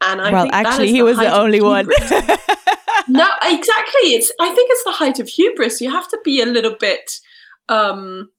And 0.00 0.20
I 0.20 0.30
well, 0.30 0.48
actually, 0.52 0.92
he 0.92 1.02
was 1.02 1.16
the 1.16 1.34
only 1.34 1.60
one. 1.60 1.86
no, 3.08 3.28
exactly. 3.42 4.12
It's 4.12 4.30
I 4.40 4.54
think 4.54 4.70
it's 4.70 4.84
the 4.84 4.92
height 4.92 5.18
of 5.18 5.28
hubris. 5.28 5.80
You 5.80 5.90
have 5.90 6.08
to 6.08 6.18
be 6.22 6.42
a 6.42 6.46
little 6.46 6.76
bit 6.78 7.20
um 7.68 8.30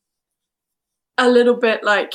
a 1.18 1.28
little 1.30 1.56
bit 1.56 1.84
like 1.84 2.14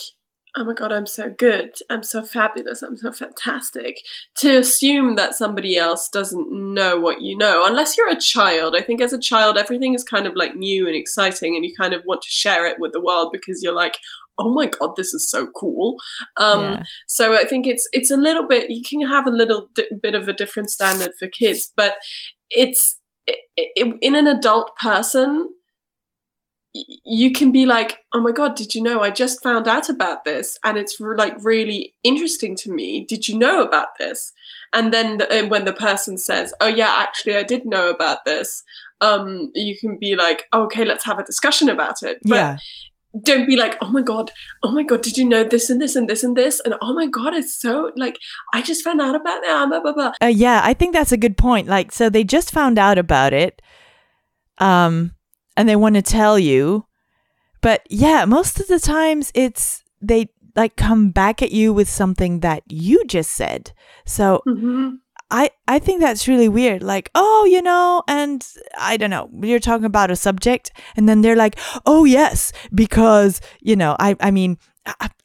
oh 0.57 0.65
my 0.65 0.75
god, 0.75 0.93
I'm 0.93 1.07
so 1.07 1.31
good, 1.31 1.75
I'm 1.89 2.03
so 2.03 2.23
fabulous, 2.23 2.83
I'm 2.83 2.97
so 2.97 3.11
fantastic, 3.13 3.99
to 4.37 4.59
assume 4.59 5.17
that 5.17 5.35
somebody 5.35 5.79
else 5.79 6.09
doesn't 6.11 6.53
know 6.53 7.01
what 7.01 7.23
you 7.23 7.37
know, 7.37 7.65
unless 7.67 7.97
you're 7.97 8.11
a 8.11 8.21
child. 8.21 8.77
I 8.77 8.83
think 8.83 9.01
as 9.01 9.13
a 9.13 9.19
child, 9.19 9.57
everything 9.57 9.95
is 9.95 10.05
kind 10.05 10.27
of 10.27 10.35
like 10.37 10.55
new 10.55 10.87
and 10.87 10.97
exciting, 10.97 11.57
and 11.57 11.65
you 11.65 11.75
kind 11.75 11.95
of 11.95 12.03
want 12.05 12.23
to 12.23 12.29
share 12.29 12.67
it 12.67 12.79
with 12.79 12.93
the 12.93 13.01
world 13.01 13.31
because 13.33 13.63
you're 13.63 13.75
like, 13.75 13.99
oh 14.39 14.53
my 14.53 14.67
god 14.67 14.95
this 14.97 15.13
is 15.13 15.29
so 15.31 15.47
cool 15.55 15.97
um 16.39 16.61
Yeah. 16.63 16.83
so 17.07 17.35
i 17.35 17.45
think 17.45 17.67
it's 17.67 17.87
it's 17.93 18.11
a 18.11 18.17
little 18.17 18.49
bit 18.49 18.71
you 18.71 18.83
can 18.83 19.07
have 19.07 19.27
a 19.27 19.31
little 19.31 19.69
di- 19.75 19.85
bit 20.03 20.15
of 20.15 20.27
a 20.27 20.33
different 20.33 20.71
standard 20.71 21.11
for 21.19 21.29
kids 21.29 21.71
but 21.77 21.97
it's 22.51 22.99
i 23.29 23.35
i 23.59 23.93
in 24.01 24.15
an 24.15 24.27
adult 24.27 24.75
person 24.77 25.49
you 26.75 27.33
can 27.33 27.52
be 27.52 27.67
like 27.67 27.99
oh 28.14 28.21
my 28.21 28.33
god 28.33 28.57
did 28.57 28.75
you 28.75 28.83
know 28.83 29.00
i 29.00 29.11
just 29.11 29.43
found 29.43 29.69
out 29.69 29.88
about 29.91 30.25
this 30.25 30.59
and 30.64 30.79
it's 30.79 30.99
re- 30.99 31.17
like 31.17 31.35
really 31.45 31.95
interesting 32.02 32.57
to 32.57 32.73
me 32.73 33.05
did 33.05 33.29
you 33.29 33.38
know 33.38 33.62
about 33.62 33.88
this 33.99 34.33
and 34.73 34.93
then 34.93 35.19
the, 35.19 35.31
and 35.31 35.50
when 35.50 35.64
the 35.67 35.73
person 35.73 36.17
says 36.17 36.55
oh 36.61 36.67
yeah 36.67 36.95
actually 36.97 37.37
i 37.37 37.43
did 37.43 37.67
know 37.67 37.91
about 37.91 38.25
this 38.25 38.62
um 39.02 39.50
you 39.55 39.79
can 39.79 39.99
be 39.99 40.17
like 40.17 40.45
okay 40.55 40.85
let's 40.85 41.05
have 41.05 41.19
a 41.19 41.25
discussion 41.25 41.69
about 41.69 42.02
it 42.02 42.19
but 42.25 42.37
yeah. 42.37 42.57
don't 43.23 43.47
be 43.47 43.57
like, 43.57 43.76
oh 43.83 43.91
my 43.91 44.00
god, 44.00 44.31
oh 44.62 44.71
my 44.71 44.83
god, 44.83 45.02
did 45.02 45.19
you 45.19 45.29
know 45.29 45.45
this 45.45 45.69
and 45.69 45.83
this 45.83 45.97
and 45.97 46.09
this 46.09 46.25
and 46.25 46.35
this? 46.35 46.61
And 46.61 46.75
oh 46.81 46.95
my 46.95 47.07
god, 47.07 47.35
it's 47.35 47.55
so 47.55 47.93
like 47.95 48.17
I 48.55 48.62
just 48.62 48.83
found 48.83 49.02
out 49.02 49.14
about 49.14 49.43
that. 49.43 49.67
Blah, 49.69 49.81
blah, 49.81 49.93
blah. 49.93 50.12
Uh, 50.23 50.26
yeah, 50.29 50.62
I 50.64 50.73
think 50.73 50.95
that's 50.95 51.12
a 51.12 51.19
good 51.19 51.37
point. 51.37 51.69
Like, 51.69 51.93
so 51.93 52.09
they 52.09 52.25
just 52.25 52.52
found 52.52 52.79
out 52.79 52.97
about 52.97 53.35
it, 53.35 53.61
um, 54.57 55.14
and 55.57 55.69
they 55.69 55.77
want 55.77 55.95
to 55.97 56.03
tell 56.03 56.39
you, 56.39 56.87
but 57.61 57.83
yeah, 57.91 58.25
most 58.25 58.61
of 58.61 58.67
the 58.69 58.81
times 58.81 59.31
it's 59.35 59.83
they 60.01 60.29
like 60.57 60.77
come 60.77 61.11
back 61.11 61.41
at 61.43 61.53
you 61.53 61.73
with 61.73 61.89
something 61.89 62.41
that 62.41 62.63
you 62.69 63.05
just 63.07 63.33
said. 63.33 63.73
So 64.05 64.43
Mhm. 64.47 64.99
I 65.31 65.51
I 65.67 65.79
think 65.79 66.01
that's 66.01 66.29
really 66.29 66.49
weird. 66.49 66.83
Like, 66.83 67.11
oh, 67.15 67.47
you 67.51 67.63
know, 67.63 68.03
and 68.07 68.47
I 68.79 68.97
don't 68.99 69.09
know, 69.11 69.31
you're 69.43 69.61
talking 69.61 69.87
about 69.87 70.11
a 70.11 70.17
subject, 70.17 70.73
and 70.97 71.09
then 71.09 71.23
they're 71.23 71.37
like, 71.37 71.59
oh 71.87 72.05
yes, 72.05 72.53
because 72.75 73.41
you 73.63 73.77
know, 73.77 73.97
I 73.99 74.17
I 74.21 74.31
mean, 74.31 74.59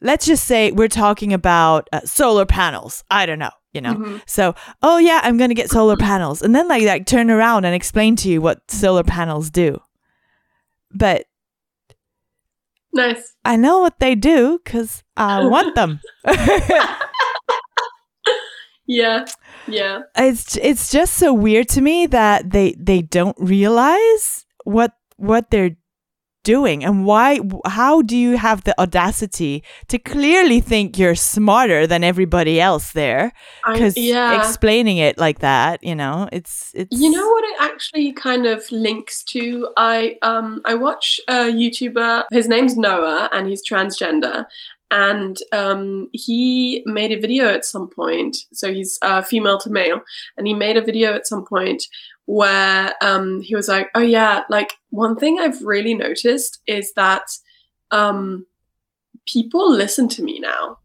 let's 0.02 0.26
just 0.26 0.46
say 0.46 0.72
we're 0.72 0.88
talking 0.88 1.34
about 1.34 1.90
uh, 1.92 2.02
solar 2.06 2.46
panels. 2.46 3.04
I 3.12 3.26
don't 3.26 3.40
know, 3.40 3.52
you 3.74 3.82
know. 3.82 3.96
Mhm. 3.96 4.22
So, 4.28 4.54
oh 4.82 4.98
yeah, 4.98 5.20
I'm 5.24 5.38
gonna 5.38 5.54
get 5.56 5.70
solar 5.70 5.98
panels, 5.98 6.42
and 6.42 6.56
then 6.56 6.68
like 6.70 6.84
like 6.84 7.06
turn 7.06 7.30
around 7.30 7.66
and 7.66 7.76
explain 7.76 8.16
to 8.18 8.30
you 8.30 8.40
what 8.42 8.60
solar 8.72 9.04
panels 9.04 9.50
do. 9.50 9.80
But 10.91 11.25
Nice. 12.94 13.36
I 13.46 13.58
know 13.58 13.79
what 13.79 14.00
they 14.00 14.15
do 14.15 14.60
because 14.63 15.03
I 15.15 15.46
want 15.46 15.75
them. 15.75 16.00
Yeah. 18.88 19.25
Yeah. 19.67 20.03
it's 20.15 20.56
it's 20.58 20.89
just 20.89 21.15
so 21.15 21.34
weird 21.34 21.67
to 21.75 21.82
me 21.82 22.08
that 22.08 22.51
they 22.51 22.74
they 22.79 23.01
don't 23.01 23.36
realize 23.38 24.46
what 24.63 24.94
what 25.17 25.51
they're 25.51 25.75
doing 26.54 26.84
and 26.84 27.06
why 27.06 27.39
how 27.66 28.01
do 28.01 28.16
you 28.16 28.38
have 28.38 28.63
the 28.63 28.75
audacity 28.80 29.63
to 29.88 29.98
clearly 30.00 30.60
think 30.62 30.98
you're 30.98 31.20
smarter 31.36 31.86
than 31.86 32.04
everybody 32.04 32.56
else 32.70 32.94
there 32.94 33.34
because 33.72 33.96
yeah. 33.98 34.39
explaining 34.39 34.98
it 34.98 35.18
like 35.18 35.39
that 35.39 35.84
you 35.84 35.96
know 35.96 36.30
it's 36.32 36.72
it's 36.74 36.98
you 37.01 37.10
know 37.12 37.27
what 37.27 37.44
it 37.44 37.58
actually 37.60 38.13
kind 38.13 38.46
of 38.46 38.63
links 38.72 39.24
to? 39.24 39.70
I 39.77 40.18
um 40.22 40.62
I 40.66 40.75
watch 40.75 41.20
a 41.27 41.51
YouTuber. 41.62 42.25
His 42.32 42.48
name's 42.48 42.77
Noah, 42.77 43.30
and 43.34 43.48
he's 43.48 43.68
transgender. 43.68 44.46
And 44.89 45.38
um, 45.51 46.08
he 46.13 46.82
made 46.86 47.12
a 47.12 47.20
video 47.20 47.50
at 47.50 47.66
some 47.66 47.89
point. 47.89 48.38
So 48.54 48.74
he's 48.74 48.98
uh, 49.01 49.22
female 49.22 49.58
to 49.60 49.70
male, 49.70 50.00
and 50.38 50.48
he 50.48 50.54
made 50.54 50.77
a 50.77 50.82
video 50.82 51.13
at 51.13 51.27
some 51.27 51.46
point 51.46 51.84
where 52.28 52.94
um, 53.02 53.42
he 53.42 53.56
was 53.56 53.68
like, 53.68 53.90
"Oh 53.96 54.02
yeah, 54.02 54.44
like 54.50 54.74
one 54.92 55.16
thing 55.16 55.40
I've 55.40 55.62
really 55.62 55.94
noticed 55.96 56.62
is 56.68 56.94
that 56.96 57.24
um, 57.92 58.46
people 59.26 59.72
listen 59.72 60.08
to 60.10 60.24
me 60.24 60.40
now. 60.40 60.78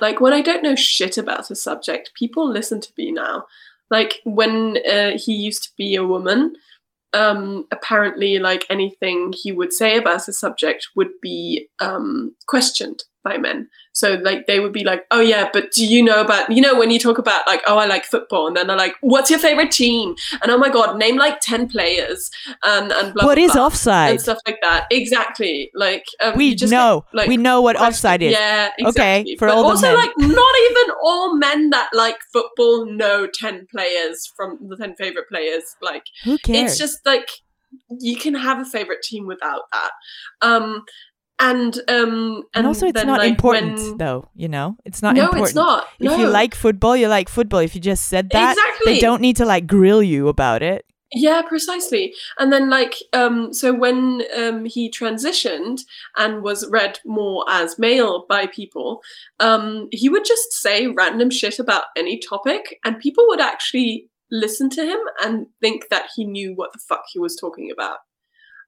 Like 0.00 0.20
when 0.20 0.32
I 0.32 0.42
don't 0.42 0.62
know 0.62 0.74
shit 0.74 1.16
about 1.16 1.50
a 1.50 1.56
subject, 1.56 2.12
people 2.14 2.48
listen 2.48 2.80
to 2.80 2.92
me 2.98 3.10
now. 3.10 3.46
Like 3.90 4.20
when 4.24 4.76
uh, 4.88 5.12
he 5.16 5.34
used 5.34 5.62
to 5.64 5.70
be 5.76 5.94
a 5.94 6.04
woman, 6.04 6.54
um, 7.14 7.66
apparently, 7.70 8.38
like 8.38 8.66
anything 8.68 9.32
he 9.32 9.50
would 9.50 9.72
say 9.72 9.96
about 9.96 10.28
a 10.28 10.32
subject 10.32 10.88
would 10.94 11.12
be 11.22 11.68
um, 11.80 12.34
questioned 12.46 13.04
by 13.24 13.36
men. 13.36 13.68
So, 13.92 14.14
like, 14.22 14.46
they 14.46 14.60
would 14.60 14.72
be 14.72 14.84
like, 14.84 15.04
"Oh 15.10 15.20
yeah, 15.20 15.48
but 15.52 15.72
do 15.72 15.84
you 15.84 16.02
know 16.02 16.20
about 16.20 16.50
you 16.50 16.62
know 16.62 16.78
when 16.78 16.90
you 16.90 16.98
talk 16.98 17.18
about 17.18 17.46
like, 17.46 17.62
oh, 17.66 17.76
I 17.78 17.86
like 17.86 18.04
football," 18.04 18.46
and 18.46 18.56
then 18.56 18.68
they're 18.68 18.76
like, 18.76 18.94
"What's 19.00 19.28
your 19.30 19.38
favorite 19.38 19.70
team?" 19.72 20.14
And 20.40 20.50
oh 20.50 20.58
my 20.58 20.68
god, 20.68 20.96
name 20.98 21.16
like 21.16 21.40
ten 21.40 21.68
players 21.68 22.30
and 22.64 22.92
and 22.92 23.12
blah. 23.14 23.24
what 23.26 23.34
blah, 23.36 23.44
is 23.44 23.52
blah, 23.52 23.66
offside 23.66 24.10
and 24.12 24.20
stuff 24.20 24.38
like 24.46 24.58
that. 24.62 24.86
Exactly. 24.90 25.70
Like 25.74 26.04
um, 26.22 26.36
we 26.36 26.54
just 26.54 26.70
know 26.70 27.04
get, 27.12 27.18
like, 27.18 27.28
we 27.28 27.36
know 27.36 27.60
what 27.60 27.76
question- 27.76 27.88
offside 27.92 28.22
is 28.22 28.32
Yeah, 28.32 28.70
Okay, 28.80 29.20
exactly. 29.20 29.36
for 29.36 29.48
but 29.48 29.56
all 29.56 29.64
also, 29.64 29.94
like, 29.94 30.10
not 30.18 30.54
even 30.70 30.94
all 31.02 31.36
men 31.36 31.70
that 31.70 31.90
like 31.92 32.18
football 32.32 32.86
know 32.86 33.26
ten 33.32 33.66
players 33.70 34.32
from 34.36 34.58
the 34.68 34.76
ten 34.76 34.94
favorite 34.96 35.28
players. 35.28 35.76
Like, 35.82 36.04
who 36.24 36.38
cares 36.38 36.72
it's 36.72 36.78
just 36.78 37.04
like 37.04 37.28
you 38.00 38.16
can 38.16 38.34
have 38.34 38.58
a 38.60 38.64
favorite 38.64 39.02
team 39.02 39.26
without 39.26 39.62
that. 39.72 39.90
Um, 40.40 40.84
and 41.40 41.80
um, 41.88 42.42
and 42.54 42.66
also 42.66 42.86
it's 42.86 42.94
then, 42.94 43.06
not 43.06 43.18
like, 43.18 43.30
important 43.30 43.78
when- 43.78 43.96
though 43.98 44.28
you 44.34 44.48
know 44.48 44.76
it's 44.84 45.02
not 45.02 45.14
no, 45.14 45.22
important 45.22 45.46
it's 45.46 45.54
not. 45.54 45.86
if 46.00 46.18
you 46.18 46.26
like 46.28 46.54
football 46.54 46.96
you 46.96 47.08
like 47.08 47.28
football 47.28 47.60
if 47.60 47.74
you 47.74 47.80
just 47.80 48.08
said 48.08 48.28
that 48.30 48.52
exactly, 48.52 48.94
they 48.94 49.00
don't 49.00 49.20
need 49.20 49.36
to 49.36 49.44
like 49.44 49.66
grill 49.66 50.02
you 50.02 50.28
about 50.28 50.62
it 50.62 50.84
Yeah, 51.14 51.40
precisely. 51.40 52.12
And 52.38 52.52
then 52.52 52.68
like 52.68 52.94
um 53.14 53.52
so 53.52 53.72
when 53.72 54.22
um 54.36 54.66
he 54.66 54.90
transitioned 54.90 55.80
and 56.16 56.42
was 56.42 56.68
read 56.68 56.98
more 57.06 57.46
as 57.48 57.78
male 57.78 58.26
by 58.28 58.46
people, 58.46 59.00
um 59.40 59.88
he 59.90 60.08
would 60.10 60.26
just 60.26 60.52
say 60.52 60.86
random 60.86 61.30
shit 61.30 61.58
about 61.58 61.84
any 61.96 62.18
topic 62.18 62.78
and 62.84 62.98
people 62.98 63.24
would 63.28 63.40
actually 63.40 64.10
listen 64.30 64.68
to 64.70 64.84
him 64.84 65.00
and 65.24 65.46
think 65.62 65.88
that 65.88 66.06
he 66.14 66.26
knew 66.26 66.52
what 66.54 66.72
the 66.74 66.78
fuck 66.88 67.04
he 67.12 67.18
was 67.18 67.34
talking 67.36 67.70
about. 67.72 67.98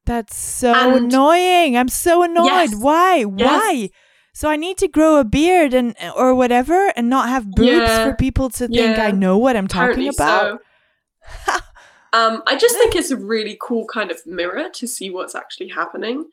That's 0.07 0.37
so 0.37 0.73
And- 0.73 1.07
annoying. 1.13 1.77
I'm 1.77 1.89
so 1.89 2.23
annoyed. 2.23 2.47
Yes. 2.71 2.75
Why? 2.75 3.23
Why? 3.25 3.91
So 4.33 4.49
I 4.49 4.57
need 4.57 4.79
to 4.79 4.89
grow 4.89 5.17
a 5.19 5.25
beard 5.25 5.75
and 5.75 5.95
or 6.17 6.35
whatever 6.35 6.93
and 6.97 7.11
not 7.11 7.29
have 7.29 7.51
boobs 7.51 7.69
Yeah. 7.71 8.05
for 8.05 8.15
people 8.15 8.49
to 8.51 8.69
think 8.69 8.99
I 8.99 9.11
know 9.11 9.37
what 9.37 9.57
I'm 9.57 9.69
talking 9.69 10.09
about. 10.09 10.61
so. 11.47 11.53
um 12.13 12.43
I 12.47 12.57
just 12.57 12.77
think 12.77 12.95
it's 12.97 13.11
a 13.11 13.17
really 13.17 13.57
cool 13.61 13.87
kind 13.87 14.11
of 14.11 14.25
mirror 14.27 14.69
to 14.73 14.87
see 14.87 15.11
what's 15.11 15.35
actually 15.35 15.69
happening. 15.69 16.25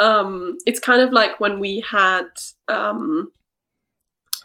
Um 0.00 0.56
it's 0.66 0.80
kind 0.80 1.02
of 1.02 1.12
like 1.12 1.38
when 1.40 1.60
we 1.60 1.80
had 1.88 2.24
um 2.68 3.30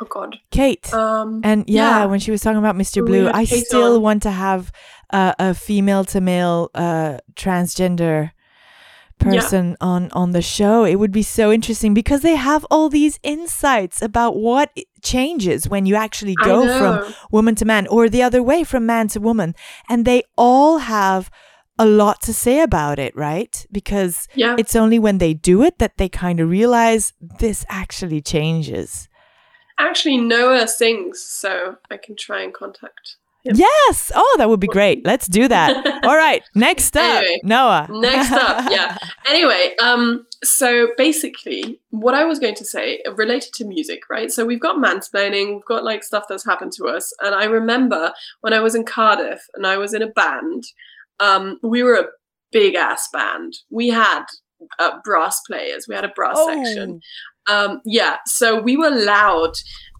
oh 0.01 0.05
god. 0.09 0.37
Kate. 0.51 0.91
Um 0.93 1.41
and 1.43 1.63
yeah, 1.67 1.99
yeah. 1.99 2.05
when 2.05 2.19
she 2.19 2.31
was 2.31 2.41
talking 2.41 2.59
about 2.59 2.75
Mr. 2.75 3.05
Blue, 3.05 3.27
I 3.29 3.45
Kate 3.45 3.65
still 3.65 3.95
on. 3.95 4.01
want 4.01 4.23
to 4.23 4.31
have 4.31 4.71
uh, 5.11 5.33
a 5.39 5.53
female 5.53 6.03
to 6.03 6.19
male 6.19 6.69
uh, 6.75 7.19
transgender 7.35 8.31
person 9.19 9.75
on 9.81 10.09
on 10.11 10.31
the 10.31 10.41
show. 10.41 10.83
It 10.85 10.95
would 10.95 11.11
be 11.11 11.23
so 11.23 11.51
interesting 11.51 11.93
because 11.93 12.21
they 12.21 12.35
have 12.35 12.65
all 12.69 12.89
these 12.89 13.19
insights 13.23 14.01
about 14.01 14.35
what 14.35 14.71
changes 15.01 15.67
when 15.69 15.85
you 15.85 15.95
actually 15.95 16.35
go 16.35 16.65
from 16.77 17.13
woman 17.31 17.55
to 17.55 17.65
man 17.65 17.87
or 17.87 18.09
the 18.09 18.23
other 18.23 18.43
way 18.43 18.63
from 18.63 18.85
man 18.85 19.07
to 19.09 19.19
woman 19.19 19.55
and 19.87 20.03
they 20.05 20.23
all 20.37 20.79
have 20.79 21.29
a 21.79 21.85
lot 21.85 22.19
to 22.21 22.33
say 22.33 22.61
about 22.61 22.97
it 22.97 23.15
right 23.15 23.65
because 23.71 24.27
yeah. 24.33 24.55
it's 24.57 24.75
only 24.75 24.97
when 24.97 25.19
they 25.19 25.33
do 25.33 25.61
it 25.61 25.77
that 25.77 25.97
they 25.97 26.09
kind 26.09 26.39
of 26.39 26.49
realize 26.49 27.13
this 27.39 27.63
actually 27.69 28.19
changes 28.19 29.07
Actually, 29.79 30.17
Noah 30.17 30.67
sings, 30.67 31.21
so 31.21 31.77
I 31.91 31.97
can 31.97 32.15
try 32.15 32.41
and 32.41 32.53
contact. 32.53 33.17
Yes 33.53 34.11
oh 34.15 34.35
that 34.37 34.49
would 34.49 34.59
be 34.59 34.67
great 34.67 35.05
let's 35.05 35.27
do 35.27 35.47
that 35.47 36.03
all 36.03 36.15
right 36.15 36.43
next 36.55 36.95
up 36.95 37.23
Anyway, 37.23 37.39
noah 37.43 37.87
next 37.89 38.31
up, 38.31 38.71
yeah. 38.71 38.97
Anyway, 39.27 39.75
um, 39.81 40.25
so 40.41 40.89
basically, 40.97 41.81
what 41.89 42.13
I 42.13 42.23
was 42.23 42.39
going 42.39 42.55
to 42.55 42.65
say 42.65 43.01
uh, 43.05 43.13
related 43.15 43.51
to 43.55 43.65
music, 43.65 44.03
right? 44.09 44.31
So 44.31 44.45
we've 44.45 44.59
got 44.59 44.77
mansplaining, 44.77 45.55
we've 45.55 45.65
got 45.65 45.83
like 45.83 46.01
stuff 46.03 46.25
that's 46.29 46.45
happened 46.45 46.71
to 46.73 46.85
us, 46.85 47.11
and 47.21 47.35
I 47.35 47.43
remember 47.45 48.13
when 48.41 48.53
I 48.53 48.59
was 48.59 48.73
in 48.73 48.85
Cardiff 48.85 49.41
and 49.55 49.67
I 49.67 49.77
was 49.77 49.93
in 49.93 50.01
a 50.01 50.07
band. 50.07 50.63
Um, 51.19 51.59
we 51.61 51.83
were 51.83 51.95
a 51.95 52.07
big 52.51 52.75
ass 52.75 53.09
band. 53.11 53.53
We 53.69 53.89
had 53.89 54.23
uh, 54.79 54.99
brass 55.03 55.41
players. 55.47 55.87
We 55.87 55.95
had 55.95 56.05
a 56.05 56.13
brass 56.15 56.37
section. 56.45 57.01
Um, 57.47 57.81
yeah, 57.85 58.17
so 58.25 58.61
we 58.61 58.75
were 58.77 58.89
loud, 58.89 59.53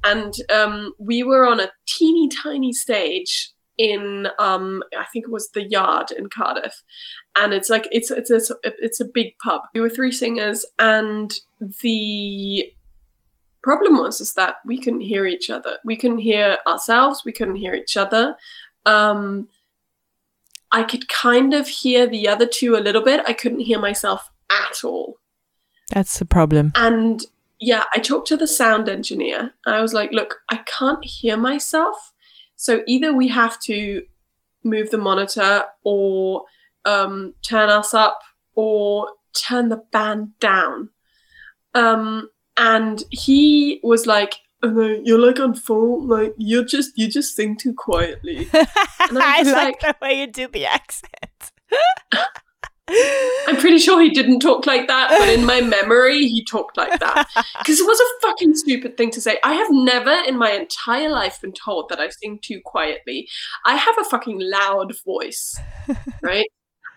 and 0.04 0.34
um, 0.54 0.94
we 0.98 1.24
were 1.24 1.48
on 1.48 1.60
a 1.60 1.72
teeny 1.88 2.30
tiny 2.44 2.74
stage 2.74 3.52
in 3.78 4.28
um, 4.40 4.84
I 4.98 5.06
think 5.14 5.26
it 5.26 5.32
was 5.32 5.50
the 5.50 5.64
Yard 5.64 6.12
in 6.12 6.30
Cardiff, 6.30 6.82
and 7.36 7.54
it's 7.54 7.70
like 7.70 7.88
it's 7.92 8.12
it's 8.12 8.32
a, 8.32 8.56
it's 8.64 9.00
a 9.00 9.06
big 9.06 9.38
pub. 9.44 9.62
We 9.74 9.82
were 9.82 9.90
three 9.90 10.12
singers, 10.12 10.66
and 10.80 11.32
the 11.82 12.72
problem 13.64 13.98
was 13.98 14.22
is 14.22 14.34
that 14.34 14.56
we 14.66 14.80
couldn't 14.80 15.02
hear 15.02 15.26
each 15.26 15.50
other. 15.50 15.78
We 15.84 15.96
couldn't 15.96 16.20
hear 16.20 16.58
ourselves. 16.66 17.24
We 17.26 17.34
couldn't 17.34 17.58
hear 17.58 17.74
each 17.74 17.98
other. 17.98 18.36
Um, 18.86 19.50
I 20.72 20.84
could 20.84 21.08
kind 21.08 21.54
of 21.54 21.68
hear 21.68 22.08
the 22.08 22.28
other 22.28 22.46
two 22.46 22.76
a 22.76 22.80
little 22.80 23.04
bit. 23.04 23.22
I 23.28 23.34
couldn't 23.34 23.60
hear 23.60 23.80
myself 23.80 24.30
at 24.50 24.84
all. 24.84 25.18
That's 25.90 26.20
the 26.20 26.26
problem. 26.26 26.72
And 26.76 27.26
yeah, 27.60 27.84
I 27.94 28.00
talked 28.00 28.28
to 28.30 28.38
the 28.38 28.48
sound 28.48 28.88
engineer. 28.90 29.54
I 29.66 29.82
was 29.82 29.94
like, 29.94 30.12
look, 30.12 30.36
I 30.50 30.58
can't 30.66 31.04
hear 31.04 31.38
myself. 31.38 32.14
So 32.56 32.82
either 32.88 33.14
we 33.14 33.28
have 33.30 33.60
to 33.62 34.04
move 34.64 34.90
the 34.90 34.98
monitor 34.98 35.66
or 35.84 36.44
um, 36.86 37.34
turn 37.44 37.70
us 37.70 37.94
up 37.94 38.20
or 38.56 39.10
turn 39.34 39.70
the 39.70 39.84
band 39.92 40.38
down. 40.40 40.90
Um, 41.74 42.30
and 42.58 43.04
he 43.12 43.80
was 43.84 44.08
like, 44.08 44.36
oh, 44.64 44.70
no, 44.70 45.00
you're 45.04 45.20
like 45.20 45.40
on 45.40 45.54
full, 45.54 46.06
like 46.06 46.34
you're 46.38 46.66
just 46.66 46.98
you 46.98 47.08
just 47.08 47.36
sing 47.36 47.56
too 47.58 47.74
quietly. 47.74 48.48
I 48.54 49.44
just 49.44 49.56
like, 49.56 49.82
like- 49.84 50.00
the 50.00 50.06
way 50.06 50.20
you 50.20 50.28
do 50.28 50.48
the 50.48 50.66
accent. 50.66 51.52
I'm 52.90 53.58
pretty 53.58 53.80
sure 53.80 54.02
he 54.02 54.10
didn't 54.10 54.40
talk 54.40 54.66
like 54.66 54.88
that, 54.88 55.10
but 55.10 55.30
in 55.30 55.46
my 55.46 55.62
memory, 55.62 56.28
he 56.28 56.44
talked 56.44 56.78
like 56.78 57.00
that. 57.00 57.28
Because 57.60 57.80
it 57.80 57.86
was 57.86 58.00
a 58.00 58.28
fucking 58.28 58.56
stupid 58.56 58.98
thing 58.98 59.12
to 59.12 59.22
say. 59.22 59.38
I 59.44 59.54
have 59.54 59.68
never 59.72 60.16
in 60.28 60.38
my 60.38 60.52
entire 60.52 61.10
life 61.10 61.42
been 61.42 61.54
told 61.54 61.90
that 61.90 62.00
I 62.00 62.10
sing 62.10 62.40
too 62.42 62.62
quietly. 62.64 63.28
I 63.66 63.76
have 63.76 63.96
a 64.00 64.04
fucking 64.06 64.40
loud 64.40 64.94
voice, 65.06 65.60
right? 66.22 66.48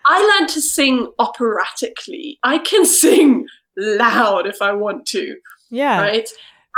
I 0.05 0.37
learned 0.39 0.49
to 0.49 0.61
sing 0.61 1.11
operatically. 1.19 2.39
I 2.43 2.59
can 2.59 2.85
sing 2.85 3.47
loud 3.77 4.47
if 4.47 4.61
I 4.61 4.71
want 4.71 5.05
to, 5.07 5.35
yeah. 5.69 6.01
right? 6.01 6.29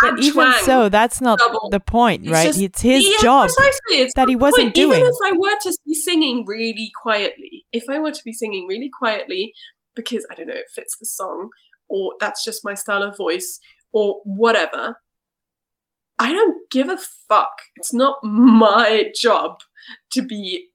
But 0.02 0.20
even 0.20 0.54
so, 0.64 0.90
that's 0.90 1.22
not 1.22 1.40
double. 1.40 1.70
the 1.70 1.80
point, 1.80 2.24
It's 2.24 2.32
right? 2.32 2.48
just- 2.48 2.62
it's 2.62 2.82
his 2.82 3.04
Yeah, 3.06 3.18
job. 3.22 3.50
It's 3.90 4.14
that 4.16 4.28
he 4.28 4.36
wasn't 4.36 4.66
point. 4.68 4.76
doing. 4.76 5.00
Even 5.00 5.12
if 5.12 5.16
I 5.24 5.32
were 5.38 5.56
to 5.62 5.78
be 5.86 5.94
singing 5.94 6.46
really 6.48 6.92
quietly, 7.02 7.66
if 7.72 7.84
I 7.90 8.00
were 8.00 8.12
to 8.12 8.24
be 8.26 8.34
singing 8.34 8.68
really 8.68 8.90
quietly 8.90 9.54
because 9.96 10.26
I 10.32 10.36
don't 10.36 10.48
know, 10.48 10.56
it 10.56 10.72
fits 10.74 10.98
the 10.98 11.06
song, 11.06 11.50
or 11.88 12.16
that's 12.20 12.44
just 12.44 12.66
my 12.66 12.74
style 12.74 13.04
of 13.04 13.16
voice, 13.16 13.60
or 13.92 14.20
whatever, 14.26 14.98
I 16.20 16.34
don't 16.34 16.70
give 16.72 16.90
a 16.90 16.98
fuck. 17.28 17.52
It's 17.76 17.94
not 17.94 18.18
my 18.24 19.12
job 19.16 19.60
to 20.14 20.22
be 20.22 20.70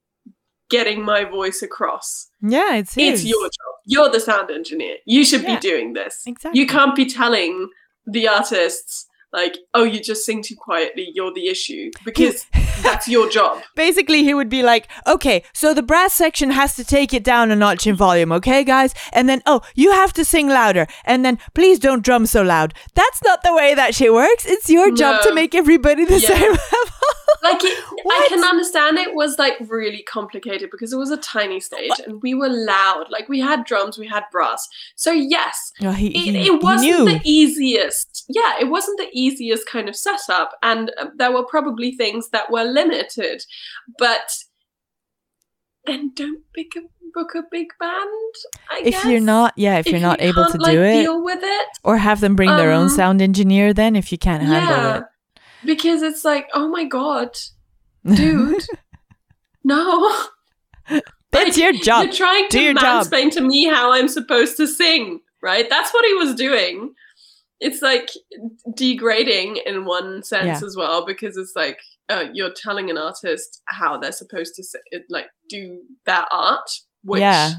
getting 0.70 1.02
my 1.04 1.25
voice 1.25 1.62
across. 1.62 2.28
Yeah, 2.42 2.76
it's 2.76 2.94
his. 2.94 3.20
It's 3.20 3.28
your 3.28 3.42
job. 3.44 3.75
You're 3.87 4.10
the 4.10 4.20
sound 4.20 4.50
engineer. 4.50 4.96
You 5.06 5.25
should 5.25 5.42
Yeah. 5.42 5.54
be 5.56 5.60
doing 5.60 5.94
this. 5.94 6.22
Exactly. 6.26 6.60
You 6.60 6.66
can't 6.66 6.94
be 6.94 7.06
telling 7.06 7.68
the 8.10 8.26
artists 8.28 9.06
like, 9.32 9.58
"Oh, 9.74 9.84
you 9.84 10.00
just 10.00 10.24
sing 10.24 10.42
too 10.42 10.56
quietly. 10.56 11.10
You're 11.14 11.32
the 11.34 11.48
issue," 11.48 11.90
because 12.04 12.46
that's 12.82 13.08
your 13.08 13.28
job. 13.28 13.60
Basically, 13.76 14.22
he 14.24 14.32
would 14.34 14.48
be 14.48 14.62
like, 14.62 14.88
okay, 15.06 15.42
so 15.52 15.74
the 15.74 15.82
brass 15.82 16.14
section 16.14 16.50
has 16.52 16.76
to 16.76 16.84
take 16.84 17.12
it 17.12 17.24
down 17.24 17.50
a 17.50 17.56
notch 17.56 17.86
in 17.88 17.96
volume, 17.96 18.30
okay, 18.32 18.62
guys? 18.62 18.94
And 19.12 19.28
then, 19.28 19.42
oh, 19.46 19.62
you 19.74 19.90
have 19.92 20.12
to 20.14 20.24
sing 20.24 20.48
louder. 20.48 20.86
And 21.04 21.24
then, 21.24 21.38
please 21.54 21.78
don't 21.80 22.04
drum 22.04 22.24
so 22.26 22.42
loud. 22.42 22.74
That's 22.94 23.20
not 23.24 23.42
the 23.42 23.52
way 23.54 23.74
that 23.74 23.94
shit 23.96 24.12
works. 24.14 24.46
It's 24.46 24.70
your 24.70 24.94
job 24.94 25.22
to 25.22 25.34
make 25.34 25.54
everybody 25.56 26.04
the 26.04 26.20
Yeah. 26.20 26.28
same 26.28 26.52
level. 26.72 26.98
Like, 27.42 27.62
it, 27.62 27.85
I 28.07 28.26
can 28.28 28.42
understand 28.42 28.99
it 28.99 29.14
was 29.14 29.38
like 29.38 29.54
really 29.61 30.02
complicated 30.02 30.71
because 30.71 30.92
it 30.92 30.97
was 30.97 31.11
a 31.11 31.16
tiny 31.16 31.61
stage 31.61 31.92
and 32.04 32.21
we 32.21 32.35
were 32.35 32.49
loud. 32.49 33.07
Like, 33.11 33.28
we 33.28 33.38
had 33.38 33.64
drums, 33.64 33.97
we 33.97 34.09
had 34.09 34.25
brass. 34.33 34.68
So 34.97 35.12
yes, 35.12 35.73
No, 35.80 35.92
he, 35.92 36.09
it, 36.09 36.35
he, 36.35 36.47
it 36.47 36.62
wasn't 36.62 36.99
knew. 36.99 37.04
the 37.04 37.21
easiest. 37.25 38.25
Yeah, 38.28 38.54
it 38.61 38.68
wasn't 38.68 38.99
the 38.99 39.09
easiest 39.12 39.68
kind 39.68 39.88
of 39.88 39.97
setup, 39.97 40.59
and 40.62 40.90
uh, 40.99 41.07
there 41.16 41.33
were 41.33 41.45
probably 41.45 41.92
things 41.92 42.30
that 42.30 42.50
were 42.50 42.64
limited. 42.64 43.45
But 43.99 44.30
then 45.87 46.12
don't 46.14 46.42
pick 46.54 46.73
a 46.76 46.80
book 47.14 47.35
a 47.35 47.42
big 47.50 47.68
band. 47.80 48.35
I 48.71 48.83
if 48.85 48.95
guess. 48.95 49.04
you're 49.07 49.21
not, 49.21 49.54
yeah, 49.57 49.78
if, 49.78 49.87
you're 49.87 50.00
not 50.00 50.21
you 50.21 50.28
able 50.28 50.47
to 50.47 50.59
like, 50.59 50.73
do 50.73 50.83
it, 50.83 51.02
deal 51.02 51.23
with 51.23 51.40
it. 51.42 51.68
or 51.83 51.97
have 51.97 52.21
them 52.21 52.37
bring 52.37 52.50
their 52.50 52.73
own 52.73 52.85
um, 52.85 52.88
sound 52.88 53.23
engineer, 53.23 53.73
then 53.73 53.97
if 53.97 54.12
you 54.12 54.18
can't 54.18 54.42
handle 54.42 54.76
yeah, 54.76 54.99
it. 54.99 55.04
Because 55.64 56.02
it's 56.02 56.24
like, 56.24 56.48
oh 56.54 56.68
my 56.68 56.84
god, 56.84 57.30
dude, 58.14 58.62
no. 59.64 60.25
That's 61.30 61.56
Like, 61.56 61.56
your 61.58 61.73
job. 61.75 62.04
You're 62.06 62.14
trying 62.14 62.47
Do 62.49 62.73
to 62.73 62.80
job. 62.80 63.06
to 63.32 63.40
me 63.42 63.66
how 63.66 63.92
I'm 63.92 64.08
supposed 64.08 64.56
to 64.56 64.66
sing, 64.66 65.21
right? 65.42 65.68
That's 65.68 65.92
what 65.92 66.04
he 66.06 66.14
was 66.14 66.34
doing. 66.34 66.94
It's 67.60 67.82
like 67.82 68.08
degrading 68.75 69.58
in 69.66 69.84
one 69.84 70.23
sense 70.23 70.60
Yeah. 70.62 70.66
as 70.66 70.76
well, 70.76 71.04
because 71.04 71.36
it's 71.36 71.52
like 71.54 71.78
uh, 72.08 72.25
you're 72.32 72.52
telling 72.56 72.88
an 72.88 72.97
artist 72.97 73.60
how 73.66 73.99
they're 73.99 74.12
supposed 74.12 74.54
to 74.54 74.64
say, 74.64 74.78
like 75.10 75.26
do 75.50 75.80
their 76.06 76.25
art, 76.32 76.71
which 77.02 77.21
yeah, 77.21 77.50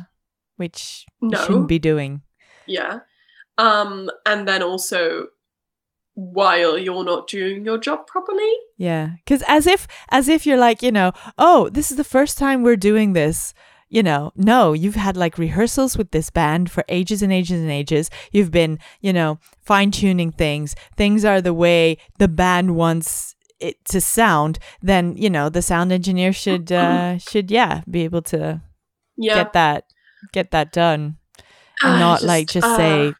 which 0.57 1.05
you 1.21 1.29
no, 1.29 1.45
shouldn't 1.45 1.67
be 1.67 1.77
doing. 1.79 2.21
yeah, 2.65 2.99
um, 3.59 4.09
and 4.25 4.47
then 4.47 4.63
also 4.63 5.27
while 6.19 6.77
you're 6.77 7.03
not 7.03 7.27
doing 7.27 7.63
your 7.65 7.77
job 7.77 8.05
properly, 8.07 8.53
Yeah, 8.77 9.11
because 9.23 9.43
as 9.47 9.65
if 9.67 9.87
as 10.09 10.27
if 10.27 10.45
you're 10.45 10.57
like 10.57 10.81
you 10.83 10.91
know, 10.91 11.11
oh, 11.37 11.69
this 11.69 11.91
is 11.91 11.97
the 11.97 12.03
first 12.03 12.37
time 12.37 12.61
we're 12.63 12.75
doing 12.75 13.13
this. 13.13 13.53
You 13.91 14.03
know, 14.03 14.31
no, 14.35 14.73
you've 14.73 14.95
had 14.95 15.17
like 15.17 15.39
rehearsals 15.39 15.97
with 15.97 16.11
this 16.11 16.29
band 16.29 16.69
for 16.69 16.83
ages 16.89 17.23
and 17.23 17.33
ages 17.33 17.59
and 17.59 17.71
ages. 17.71 18.11
You've 18.31 18.51
been, 18.51 18.77
you 19.01 19.11
know, 19.13 19.39
fine 19.65 19.89
tuning 19.89 20.31
things. 20.31 20.75
Things 20.95 21.25
are 21.25 21.41
the 21.41 21.55
way 21.55 21.97
the 22.19 22.27
band 22.27 22.75
wants 22.75 23.33
it 23.59 23.83
to 23.85 23.99
sound. 23.99 24.59
Then 24.81 25.15
you 25.17 25.29
know, 25.29 25.49
the 25.49 25.61
sound 25.63 25.91
engineer 25.91 26.33
should 26.33 26.71
uh 26.71 27.17
should 27.17 27.49
yeah 27.49 27.81
be 27.89 28.03
able 28.03 28.21
to 28.23 28.61
yeah, 29.17 29.35
get 29.35 29.53
that 29.53 29.83
get 30.33 30.51
that 30.51 30.71
done 30.71 31.17
and 31.81 31.95
Ah, 31.95 31.99
not 31.99 32.21
like 32.21 32.47
just 32.47 32.67
ah. 32.67 32.77
say, 32.77 33.13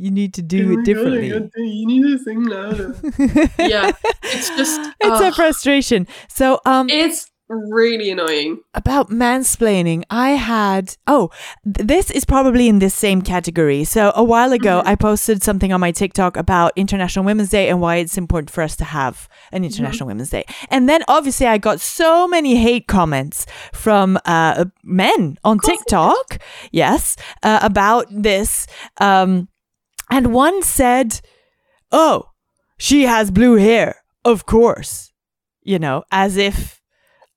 you 0.00 0.10
need 0.10 0.34
to 0.34 0.42
do 0.42 0.72
it 0.72 0.84
differently. 0.84 1.28
You 1.28 1.86
need 1.86 2.02
to 2.02 2.18
sing 2.18 2.44
louder. 2.44 2.96
yeah, 3.58 3.92
it's 4.22 4.48
just 4.50 4.80
it's 5.00 5.20
a 5.20 5.26
ah. 5.26 5.32
frustration. 5.34 6.06
So 6.28 6.60
um 6.64 6.88
It's 6.88 7.30
really 7.52 8.10
annoying. 8.12 8.60
about 8.74 9.10
mansplaining, 9.10 10.04
I 10.08 10.30
had 10.30 10.96
oh, 11.08 11.30
th- 11.64 11.84
this 11.88 12.10
is 12.10 12.24
probably 12.24 12.68
in 12.68 12.78
this 12.78 12.94
same 12.94 13.22
category. 13.22 13.82
So 13.82 14.12
a 14.14 14.22
while 14.22 14.52
ago, 14.52 14.80
Mhm. 14.80 14.86
I 14.86 14.94
posted 14.94 15.42
something 15.42 15.72
on 15.72 15.80
my 15.80 15.90
TikTok 15.90 16.36
about 16.36 16.70
International 16.76 17.24
Women's 17.24 17.50
Day 17.50 17.68
and 17.68 17.80
why 17.80 17.96
it's 17.96 18.16
important 18.16 18.50
for 18.50 18.62
us 18.62 18.76
to 18.76 18.84
have 18.84 19.28
an 19.50 19.64
International 19.64 20.06
Women's 20.06 20.30
Day. 20.30 20.44
And 20.70 20.88
then 20.88 21.02
obviously, 21.08 21.46
I 21.48 21.58
got 21.58 21.80
so 21.80 22.28
many 22.28 22.54
hate 22.54 22.86
comments 22.86 23.46
from 23.72 24.16
uh, 24.24 24.66
men 24.84 25.36
on 25.42 25.58
course 25.58 25.72
you 25.72 25.74
did. 25.74 25.78
TikTok. 25.80 26.38
Yes, 26.70 27.16
uh, 27.42 27.58
about 27.62 28.06
this. 28.10 28.68
Um, 29.00 29.48
and 30.10 30.32
one 30.34 30.62
said, 30.62 31.20
"Oh, 31.92 32.30
she 32.78 33.02
has 33.04 33.30
blue 33.30 33.56
hair, 33.56 33.96
of 34.24 34.46
course." 34.46 35.12
You 35.62 35.78
know, 35.78 36.04
as 36.10 36.36
if 36.36 36.80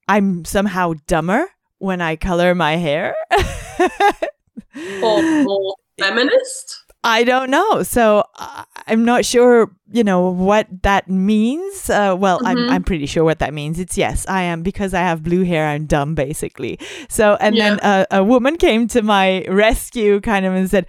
I'm 0.08 0.46
somehow 0.46 0.94
dumber 1.08 1.50
when 1.78 2.02
I 2.02 2.16
color 2.16 2.56
my 2.56 2.78
hair. 2.78 3.16
Or 5.02 5.22
more 5.44 5.76
feminist. 6.00 6.80
I 7.04 7.26
don't 7.26 7.50
know. 7.50 7.84
So 7.84 8.24
I'm 8.88 9.04
not 9.04 9.26
sure, 9.26 9.70
you 9.92 10.06
know, 10.06 10.30
what 10.30 10.68
that 10.84 11.10
means. 11.10 11.90
Uh, 11.90 12.16
well, 12.18 12.40
I'm, 12.46 12.56
Mhm. 12.58 12.72
I'm 12.72 12.84
pretty 12.84 13.06
sure 13.08 13.26
what 13.26 13.40
that 13.40 13.54
means. 13.54 13.78
It's 13.78 13.98
yes, 13.98 14.26
I 14.28 14.44
am 14.44 14.64
because 14.64 14.94
I 14.94 15.02
have 15.02 15.22
blue 15.22 15.44
hair. 15.44 15.68
I'm 15.68 15.86
dumb, 15.86 16.16
basically. 16.16 16.80
So, 17.10 17.36
and 17.42 17.58
then 17.58 17.80
uh, 17.82 18.06
a 18.10 18.24
woman 18.24 18.56
came 18.56 18.88
to 18.88 19.02
my 19.02 19.44
rescue 19.50 20.22
kind 20.22 20.46
of 20.46 20.54
and 20.54 20.70
said, 20.70 20.88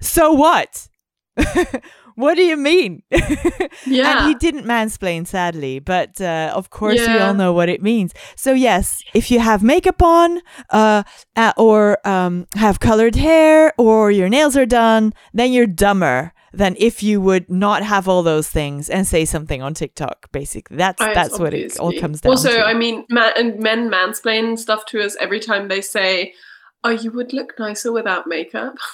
So 0.00 0.32
what? 0.32 0.88
what 2.14 2.34
do 2.34 2.42
you 2.42 2.56
mean? 2.56 3.02
Yeah. 3.10 3.20
And 4.20 4.28
he 4.28 4.34
didn't 4.34 4.64
mansplain, 4.64 5.26
sadly, 5.26 5.78
but 5.78 6.20
uh, 6.20 6.52
of 6.54 6.70
course 6.70 7.00
we 7.00 7.18
all 7.18 7.34
know 7.34 7.52
what 7.52 7.68
it 7.68 7.82
means. 7.82 8.12
So 8.36 8.52
yes, 8.52 9.02
if 9.14 9.30
you 9.30 9.40
have 9.40 9.62
makeup 9.62 10.02
on, 10.02 10.40
uh, 10.70 11.02
uh, 11.36 11.52
or 11.56 12.06
um, 12.06 12.46
have 12.56 12.80
colored 12.80 13.16
hair, 13.16 13.72
or 13.78 14.10
your 14.10 14.28
nails 14.28 14.56
are 14.56 14.66
done, 14.66 15.12
then 15.32 15.52
you're 15.52 15.66
dumber 15.66 16.32
than 16.52 16.74
if 16.78 17.02
you 17.02 17.20
would 17.20 17.48
not 17.48 17.82
have 17.84 18.08
all 18.08 18.22
those 18.24 18.48
things 18.48 18.90
and 18.90 19.06
say 19.06 19.24
something 19.24 19.62
on 19.62 19.72
TikTok. 19.72 20.30
Basically, 20.32 20.76
that's 20.76 21.00
that's 21.00 21.38
what 21.38 21.54
it 21.54 21.78
all 21.78 21.92
comes 21.92 22.20
down 22.20 22.30
to. 22.32 22.36
also, 22.36 22.50
to. 22.50 22.64
I 22.66 22.74
mean, 22.74 23.04
ma- 23.08 23.32
and 23.36 23.60
men 23.60 23.88
mansplain 23.88 24.58
stuff 24.58 24.84
to 24.86 25.00
us 25.00 25.16
every 25.20 25.40
time 25.40 25.68
they 25.68 25.80
say, 25.80 26.34
"Oh, 26.82 26.90
you 26.90 27.12
would 27.12 27.32
look 27.32 27.54
nicer 27.58 27.92
without 27.92 28.26
makeup." 28.26 28.74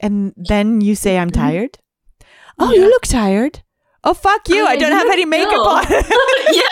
and 0.00 0.32
then 0.36 0.80
you 0.80 0.94
say, 0.94 1.18
"I'm 1.18 1.30
Mhm. 1.30 1.34
tired." 1.34 1.78
Oh, 2.58 2.70
Yeah. 2.72 2.80
you 2.82 2.88
look 2.88 3.02
tired. 3.06 3.60
Oh, 4.04 4.14
fuck 4.14 4.48
you! 4.48 4.62
Oh, 4.62 4.66
I 4.66 4.76
don't 4.76 4.92
have 4.92 5.08
any 5.10 5.24
makeup 5.24 5.52
ill. 5.52 5.66
on. 5.68 5.84
yeah. 6.52 6.62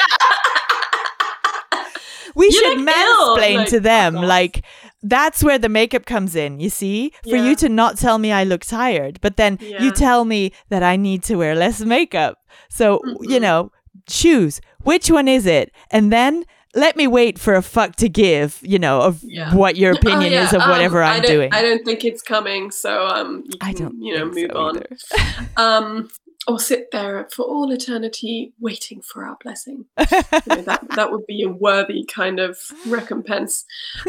we 2.35 2.47
You 2.47 2.53
should 2.53 2.79
mansplain 2.79 3.57
like, 3.57 3.69
to 3.69 3.81
them 3.81 4.15
like 4.15 4.65
that's 5.03 5.43
where 5.45 5.59
the 5.59 5.69
makeup 5.69 6.07
comes 6.07 6.35
in, 6.35 6.59
you 6.61 6.71
see? 6.71 7.13
For 7.25 7.37
Yeah. 7.37 7.45
you 7.47 7.55
to 7.57 7.69
not 7.69 7.99
tell 7.99 8.19
me 8.19 8.33
I 8.33 8.45
look 8.45 8.65
tired, 8.65 9.21
but 9.21 9.37
then 9.37 9.59
you 9.61 9.91
tell 9.93 10.25
me 10.25 10.53
that 10.71 10.83
I 10.83 10.97
need 10.97 11.23
to 11.25 11.37
wear 11.37 11.55
less 11.55 11.81
makeup. 11.81 12.39
So, 12.69 13.01
you 13.23 13.39
Mhm. 13.39 13.43
know, 13.43 13.73
choose 14.09 14.61
which 14.83 15.09
one 15.11 15.29
is 15.29 15.47
it? 15.47 15.71
And 15.91 16.13
then 16.13 16.45
let 16.75 16.97
me 16.97 17.07
wait 17.07 17.39
for 17.39 17.55
a 17.55 17.63
fuck 17.63 17.97
to 17.97 18.09
give, 18.09 18.59
you 18.63 18.79
know, 18.79 19.01
of 19.03 19.23
Yeah. 19.23 19.55
what 19.55 19.77
your 19.77 19.95
Oh, 19.95 19.99
opinion 19.99 20.33
yeah, 20.33 20.45
is 20.47 20.53
of 20.53 20.61
um, 20.63 20.71
whatever 20.71 21.03
I 21.03 21.17
I'm 21.17 21.23
don't- 21.23 21.31
doing. 21.33 21.53
I 21.53 21.63
don't 21.63 21.85
think 21.85 22.05
it's 22.05 22.23
coming, 22.23 22.71
so 22.71 23.07
um, 23.07 23.45
you 23.47 23.59
can, 23.59 23.69
I 23.69 23.73
don't 23.73 24.03
you 24.03 24.17
know, 24.19 24.25
move 24.27 24.51
so 24.53 24.59
on. 24.59 24.83
Um, 25.57 26.11
or 26.47 26.59
sit 26.59 26.91
there 26.93 27.29
for 27.31 27.43
all 27.45 27.71
eternity 27.73 28.55
waiting 28.59 29.03
for 29.03 29.25
our 29.25 29.37
blessing. 29.43 29.85
You 29.99 30.07
know, 30.47 30.63
that 30.63 30.87
that 30.97 31.11
would 31.13 31.27
be 31.27 31.43
a 31.43 31.49
worthy 31.51 32.05
kind 32.05 32.39
of 32.41 32.57
recompense. 32.87 33.65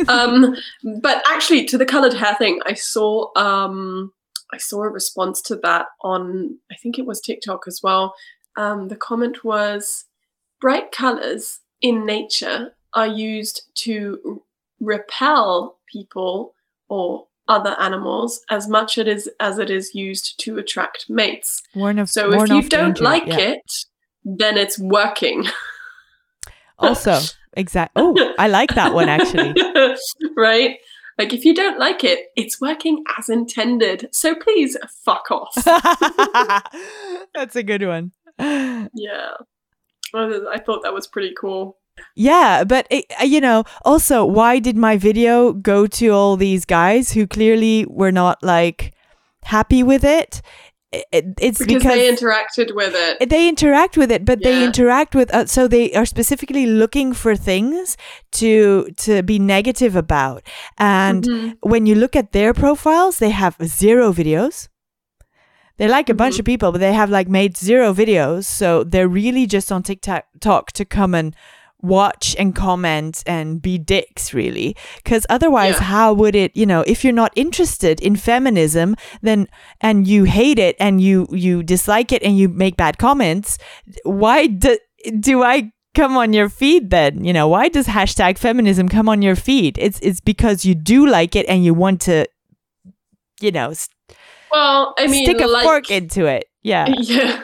Um, 0.08 0.56
but 1.02 1.22
actually, 1.28 1.66
to 1.66 1.78
the 1.78 1.86
coloured 1.86 2.14
hair 2.14 2.36
thing, 2.38 2.62
I 2.66 2.76
saw 2.76 3.28
um, 3.38 4.14
I 4.54 4.58
saw 4.58 4.84
a 4.84 4.90
response 4.90 5.42
to 5.44 5.56
that 5.64 5.88
on 6.02 6.58
I 6.72 6.76
think 6.76 6.98
it 6.98 7.06
was 7.06 7.20
TikTok 7.20 7.62
as 7.68 7.82
well. 7.84 8.14
Um, 8.56 8.88
the 8.88 8.96
comment 8.96 9.44
was, 9.44 10.06
"Bright 10.62 10.92
colours 10.94 11.60
in 11.82 12.06
nature 12.06 12.74
are 12.94 13.08
used 13.08 13.64
to 13.84 14.42
repel 14.80 15.78
people 15.92 16.54
or." 16.88 17.26
Other 17.52 17.76
animals, 17.80 18.42
as 18.52 18.68
much 18.68 19.00
it 19.00 19.08
is 19.08 19.28
as 19.40 19.58
it 19.58 19.72
is 19.72 19.96
used 19.96 20.40
to 20.42 20.60
attract 20.60 21.10
mates. 21.10 21.64
Of, 21.76 22.08
So 22.08 22.32
if 22.32 22.48
you 22.48 22.70
don't 22.70 22.90
danger, 22.90 23.04
like 23.04 23.26
yeah. 23.26 23.40
it, 23.40 23.72
then 24.24 24.56
it's 24.56 24.78
working. 24.78 25.48
Also, 26.80 27.20
exactly. 27.54 28.02
Oh, 28.02 28.34
I 28.40 28.48
like 28.48 28.74
that 28.76 28.94
one 28.94 29.10
actually. 29.10 29.54
right? 30.38 30.78
Like 31.18 31.34
if 31.34 31.44
you 31.44 31.54
don't 31.54 31.78
like 31.78 32.04
it, 32.04 32.28
it's 32.36 32.62
working 32.62 33.04
as 33.18 33.30
intended. 33.30 34.10
So 34.14 34.36
please 34.36 34.78
fuck 35.04 35.30
off. 35.30 35.54
That's 37.34 37.56
a 37.56 37.64
good 37.64 37.86
one. 37.86 38.14
yeah. 38.40 39.34
I 40.14 40.60
thought 40.60 40.84
that 40.84 40.94
was 40.94 41.08
pretty 41.08 41.34
cool. 41.40 41.78
Yeah, 42.16 42.64
but 42.64 42.88
it, 42.90 43.06
uh, 43.20 43.26
you 43.26 43.42
know, 43.42 43.66
also, 43.84 44.24
why 44.26 44.60
did 44.60 44.78
my 44.78 44.96
video 44.98 45.52
go 45.54 45.86
to 45.88 46.10
all 46.10 46.38
these 46.38 46.64
guys 46.66 47.12
who 47.12 47.28
clearly 47.28 47.86
were 47.90 48.12
not 48.12 48.42
like 48.42 48.94
happy 49.44 49.84
with 49.84 50.04
it? 50.06 50.42
It- 50.92 51.06
it- 51.12 51.26
it's 51.40 51.60
Because, 51.60 51.84
because, 51.84 51.94
they 51.94 52.10
interacted 52.12 52.74
with 52.74 52.94
it. 52.96 53.30
they 53.30 53.48
interact 53.48 53.96
with 53.98 54.12
it, 54.12 54.26
but 54.26 54.42
they 54.42 54.64
interact 54.64 55.14
with 55.14 55.32
uh, 55.34 55.46
so 55.46 55.68
they 55.68 55.92
are 55.94 56.06
specifically 56.06 56.66
looking 56.66 57.14
for 57.14 57.36
things 57.36 57.96
to 58.32 58.90
to 58.98 59.22
be 59.22 59.38
negative 59.38 59.96
about. 59.96 60.42
And 60.80 61.24
Mhm. 61.26 61.58
when 61.62 61.86
you 61.86 61.94
look 61.96 62.16
at 62.16 62.32
their 62.32 62.54
profiles, 62.54 63.20
they 63.20 63.30
have 63.30 63.56
zero 63.64 64.12
videos. 64.12 64.68
They 65.80 65.88
like 65.88 66.10
a 66.10 66.14
bunch 66.14 66.36
Mhm. 66.36 66.40
of 66.40 66.46
people, 66.46 66.72
but 66.72 66.82
they 66.82 66.94
have 66.94 67.10
like 67.10 67.28
made 67.28 67.58
zero 67.58 67.94
videos. 67.94 68.46
So 68.46 68.84
they're 68.84 69.08
really 69.08 69.48
just 69.48 69.72
on 69.72 69.82
TikTok 69.82 70.72
to 70.74 70.86
come 70.86 71.16
and 71.16 71.36
watch 71.82 72.36
and 72.38 72.54
comment 72.54 73.24
and 73.26 73.62
be 73.62 73.78
dicks, 73.78 74.34
really. 74.34 74.76
Because 75.02 75.26
otherwise, 75.30 75.76
Yeah. 75.76 75.84
how 75.96 76.14
would 76.14 76.36
it? 76.36 76.52
You 76.54 76.66
know, 76.66 76.82
if 76.86 77.04
you're 77.06 77.14
not 77.24 77.32
interested 77.38 78.02
in 78.02 78.18
feminism, 78.18 78.96
then 79.22 79.48
and 79.80 80.06
you 80.06 80.26
hate 80.26 80.60
it 80.60 80.76
and 80.80 81.00
you 81.02 81.26
you 81.32 81.64
dislike 81.64 82.12
it 82.12 82.22
and 82.22 82.38
you 82.38 82.50
make 82.50 82.76
bad 82.76 82.98
comments, 82.98 83.58
why 84.04 84.48
do 84.48 84.78
do 85.20 85.42
I? 85.44 85.72
come 85.96 86.16
on 86.16 86.34
your 86.34 86.50
feed 86.50 86.92
then 86.92 87.24
you 87.26 87.34
know 87.34 87.48
why 87.48 87.68
does 87.68 87.88
hashtag 87.88 88.38
feminism 88.38 88.88
come 88.88 89.10
on 89.10 89.24
your 89.24 89.36
feed 89.36 89.76
it's 89.82 90.00
it's 90.04 90.22
because 90.22 90.64
you 90.64 90.76
do 90.76 91.06
like 91.08 91.36
it 91.36 91.46
and 91.50 91.66
you 91.66 91.74
want 91.74 92.00
to 92.00 92.26
you 93.42 93.52
know 93.52 93.74
Well, 94.52 94.94
I 94.98 95.08
mean, 95.08 95.26
stick 95.26 95.42
a 95.42 95.48
like, 95.48 95.64
fork 95.64 95.92
into 95.92 96.26
it 96.26 96.46
yeah 96.62 96.88
Yeah. 97.00 97.44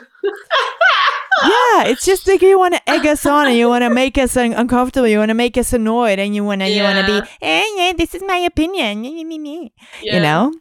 yeah 1.44 1.84
it's 1.86 2.06
just 2.06 2.28
like 2.28 2.42
you 2.42 2.58
want 2.58 2.74
to 2.76 2.90
egg 2.90 3.06
us 3.06 3.26
on 3.26 3.48
and 3.48 3.58
you 3.58 3.68
want 3.68 3.84
to 3.84 3.90
make 3.90 4.18
us 4.18 4.36
un- 4.38 4.54
uncomfortable 4.54 5.08
you 5.08 5.20
want 5.20 5.30
to 5.30 5.36
make 5.36 5.58
us 5.58 5.74
annoyed 5.74 6.20
and 6.20 6.36
you 6.36 6.44
want 6.44 6.62
to 6.62 6.70
you 6.70 6.84
want 6.84 7.06
to 7.06 7.22
be 7.22 7.28
eh, 7.42 7.64
yeah 7.76 7.94
this 7.96 8.16
is 8.16 8.24
my 8.26 8.38
opinion. 8.38 9.04
Yeah. 9.04 10.16
you 10.16 10.20
know 10.22 10.54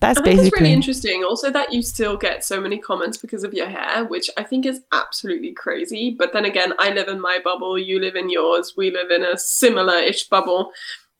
that's 0.00 0.18
I 0.18 0.22
think 0.22 0.34
it's 0.34 0.42
basically 0.42 0.62
really 0.64 0.74
interesting. 0.74 1.24
Also, 1.24 1.50
that 1.50 1.72
you 1.72 1.80
still 1.80 2.18
get 2.18 2.44
so 2.44 2.60
many 2.60 2.78
comments 2.78 3.16
because 3.16 3.44
of 3.44 3.54
your 3.54 3.66
hair, 3.66 4.04
which 4.04 4.28
I 4.36 4.42
think 4.42 4.66
is 4.66 4.82
absolutely 4.92 5.52
crazy. 5.54 6.14
But 6.16 6.34
then 6.34 6.44
again, 6.44 6.74
I 6.78 6.90
live 6.90 7.08
in 7.08 7.18
my 7.18 7.38
bubble, 7.42 7.78
you 7.78 7.98
live 7.98 8.14
in 8.14 8.28
yours, 8.28 8.74
we 8.76 8.90
live 8.90 9.10
in 9.10 9.24
a 9.24 9.38
similar-ish 9.38 10.28
bubble. 10.28 10.70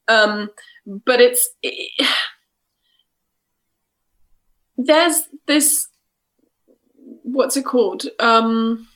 Um, 0.08 0.50
but 0.86 1.22
it's 1.22 1.48
there's 4.76 5.22
this 5.46 5.88
what's 7.22 7.56
it 7.56 7.64
called? 7.64 8.04
Um, 8.20 8.88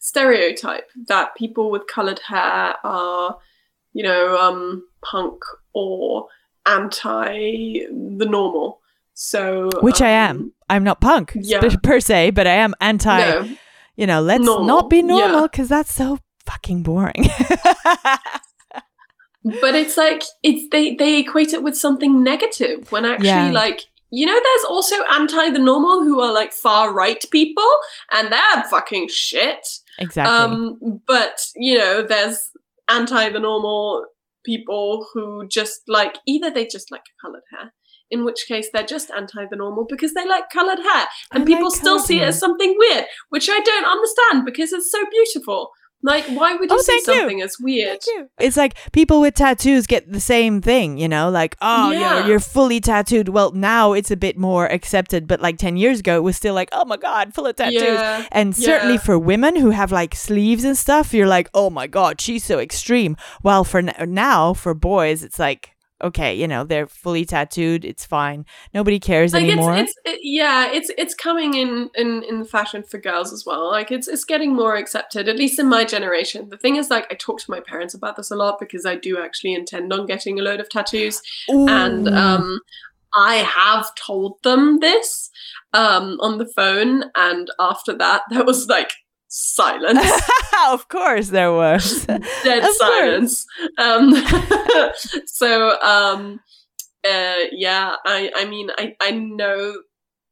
stereotype 0.00 0.90
that 1.06 1.34
people 1.36 1.70
with 1.70 1.86
coloured 1.86 2.20
hair 2.20 2.74
are, 2.84 3.38
you 3.92 4.02
know, 4.02 4.36
um, 4.38 4.84
punk 5.04 5.40
or 5.74 6.26
anti 6.66 7.86
the 7.90 8.26
normal. 8.28 8.80
So 9.14 9.68
which 9.82 10.00
i 10.00 10.26
um, 10.26 10.36
am 10.36 10.52
i'm 10.70 10.84
not 10.84 11.00
punk 11.00 11.32
yeah. 11.40 11.60
per, 11.82 12.00
se 12.00 12.30
but 12.30 12.46
i 12.46 12.54
am 12.54 12.74
anti 12.80 13.18
No, 13.18 13.56
you 13.94 14.06
know 14.06 14.22
let's 14.22 14.42
Normal, 14.42 14.64
not 14.66 14.88
be 14.90 15.02
normal 15.02 15.40
yeah. 15.42 15.46
because 15.48 15.68
that's 15.68 15.92
so 15.92 16.18
fucking 16.46 16.82
boring 16.82 17.28
but 19.60 19.74
it's 19.74 19.96
like 19.98 20.22
it's 20.42 20.66
they 20.70 20.94
they 20.94 21.18
equate 21.20 21.52
it 21.52 21.62
with 21.62 21.76
something 21.76 22.22
negative 22.24 22.90
when 22.90 23.04
actually 23.04 23.26
Yeah. 23.26 23.50
like 23.50 23.82
you 24.12 24.26
know 24.26 24.34
there's 24.34 24.64
also 24.68 24.96
anti 25.10 25.50
the 25.50 25.58
normal 25.58 26.04
who 26.04 26.20
are 26.20 26.32
like 26.32 26.52
far 26.52 26.92
right 26.92 27.24
people 27.32 27.68
and 28.12 28.30
they're 28.30 28.64
fucking 28.70 29.08
shit. 29.10 29.66
exactly 29.98 30.32
Um, 30.32 31.00
but 31.06 31.40
you 31.56 31.78
know 31.78 32.02
there's 32.02 32.50
anti 32.88 33.30
the 33.30 33.40
normal 33.40 34.04
people 34.44 35.06
who 35.12 35.46
just 35.48 35.82
like 35.88 36.18
either 36.26 36.50
they 36.50 36.66
just 36.66 36.90
like 36.90 37.04
colored 37.20 37.42
hair. 37.50 37.72
In 38.10 38.26
which 38.26 38.44
case, 38.46 38.68
they're 38.70 38.84
just 38.84 39.10
anti 39.10 39.46
the 39.50 39.56
normal 39.56 39.86
because 39.88 40.12
they 40.12 40.28
like 40.28 40.50
colored 40.50 40.78
hair, 40.78 41.06
and 41.32 41.44
I 41.44 41.46
people 41.46 41.70
like 41.70 41.80
still 41.80 41.98
see 41.98 42.20
it 42.20 42.24
as 42.24 42.38
something 42.38 42.76
weird, 42.78 43.06
which 43.30 43.48
I 43.50 43.58
don't 43.60 43.86
understand 43.86 44.44
because 44.44 44.74
it's 44.74 44.92
so 44.92 44.98
beautiful. 45.10 45.70
Like, 46.04 46.24
why 46.26 46.54
would 46.56 46.68
you 46.70 46.76
Oh, 46.76 46.80
see 46.82 46.92
thank 46.92 47.06
you. 47.06 47.14
something 47.14 47.42
as 47.42 47.56
weird? 47.60 47.98
It's 48.40 48.56
like 48.56 48.74
people 48.92 49.20
with 49.20 49.34
tattoos 49.34 49.86
get 49.86 50.10
the 50.10 50.18
same 50.20 50.60
thing, 50.60 50.98
you 50.98 51.08
know, 51.08 51.30
like, 51.30 51.56
oh, 51.60 51.90
Yeah. 51.92 52.18
you're, 52.18 52.26
you're 52.28 52.40
fully 52.40 52.80
tattooed. 52.80 53.28
Well, 53.28 53.52
now 53.52 53.92
it's 53.92 54.10
a 54.10 54.16
bit 54.16 54.36
more 54.36 54.66
accepted, 54.66 55.28
but 55.28 55.40
like 55.40 55.58
10 55.58 55.76
years 55.76 56.00
ago, 56.00 56.16
it 56.16 56.22
was 56.22 56.36
still 56.36 56.54
like, 56.54 56.68
oh 56.72 56.84
my 56.84 56.96
God, 56.96 57.34
full 57.34 57.46
of 57.46 57.54
tattoos. 57.56 57.82
Yeah, 57.82 58.26
And 58.32 58.56
certainly 58.56 58.94
yeah. 58.94 59.00
for 59.00 59.18
women 59.18 59.56
who 59.56 59.70
have 59.70 59.92
like 59.92 60.14
sleeves 60.14 60.64
and 60.64 60.76
stuff, 60.76 61.14
you're 61.14 61.26
like, 61.28 61.48
oh 61.54 61.70
my 61.70 61.86
God, 61.86 62.20
she's 62.20 62.42
so 62.44 62.58
extreme. 62.58 63.16
While 63.42 63.62
for 63.64 63.78
n- 63.78 63.94
now, 64.08 64.54
for 64.54 64.74
boys, 64.74 65.22
it's 65.22 65.38
like, 65.38 65.71
okay, 66.02 66.34
you 66.34 66.48
know, 66.48 66.64
they're 66.64 66.86
fully 66.86 67.24
tattooed. 67.24 67.84
It's 67.84 68.04
fine. 68.04 68.44
Nobody 68.74 68.98
cares 68.98 69.32
like 69.32 69.44
anymore. 69.44 69.74
it's 69.76 69.94
it's 70.04 70.16
it, 70.16 70.20
yeah 70.22 70.70
it's 70.72 70.90
it's 70.96 71.14
coming 71.14 71.54
in 71.54 71.90
in 71.94 72.22
in 72.22 72.44
fashion 72.44 72.82
for 72.82 72.98
girls 72.98 73.32
as 73.32 73.44
well 73.44 73.70
like 73.70 73.90
it's 73.90 74.08
it's 74.08 74.24
getting 74.24 74.54
more 74.54 74.76
accepted 74.76 75.28
at 75.28 75.36
least 75.36 75.58
in 75.58 75.68
my 75.68 75.84
generation 75.84 76.48
the 76.48 76.56
thing 76.56 76.76
is 76.76 76.90
like 76.90 77.06
i 77.10 77.14
talk 77.14 77.38
to 77.38 77.50
my 77.50 77.60
parents 77.60 77.92
about 77.94 78.16
this 78.16 78.30
a 78.30 78.36
lot 78.36 78.58
because 78.58 78.86
i 78.86 78.96
do 78.96 79.20
actually 79.22 79.54
intend 79.54 79.92
on 79.92 80.06
getting 80.06 80.38
a 80.38 80.42
load 80.42 80.60
of 80.60 80.68
tattoos 80.68 81.20
and 81.48 82.08
um 82.08 82.60
i 83.14 83.36
have 83.36 83.94
told 83.94 84.42
them 84.42 84.80
this 84.80 85.30
um 85.74 86.16
on 86.20 86.38
the 86.38 86.46
phone 86.46 87.04
and 87.14 87.50
after 87.58 87.92
that 87.92 88.22
there 88.30 88.44
was 88.44 88.68
like 88.68 88.92
silence 89.34 89.98
of 90.68 90.88
course 90.88 91.28
there 91.28 91.52
was. 91.52 92.04
dead 92.06 92.62
Of 92.62 92.70
silence. 92.76 93.46
Um, 93.78 94.12
so 95.26 95.80
um, 95.80 96.38
uh, 97.04 97.44
yeah, 97.50 97.96
I 98.04 98.30
I 98.36 98.44
mean 98.44 98.68
I 98.76 98.94
I 99.00 99.12
know 99.12 99.74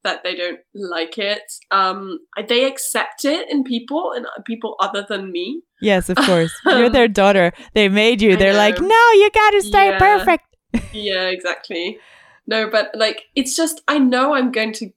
that 0.04 0.22
they 0.22 0.34
don't 0.34 0.60
like 0.74 1.16
it. 1.18 1.42
Um, 1.70 2.18
they 2.48 2.64
accept 2.66 3.24
it 3.24 3.50
in 3.50 3.64
people 3.64 4.12
and 4.12 4.26
people 4.46 4.76
other 4.80 5.04
than 5.08 5.30
me. 5.32 5.62
yes, 5.80 6.08
of 6.08 6.16
course. 6.16 6.52
You're 6.66 6.88
their 6.90 7.08
daughter. 7.08 7.52
They 7.74 7.88
made 7.88 8.22
you. 8.22 8.36
They're 8.36 8.54
like, 8.54 8.80
no, 8.80 9.10
you 9.20 9.30
gotta 9.32 9.62
stay 9.62 9.88
Yeah. 9.90 9.98
perfect. 9.98 10.44
Yeah, 10.92 11.28
exactly. 11.28 11.98
No, 12.46 12.68
but 12.70 12.90
like 12.94 13.24
it's 13.34 13.56
just 13.56 13.82
I 13.88 13.98
know 13.98 14.34
I'm 14.34 14.52
going 14.52 14.72
to 14.74 14.90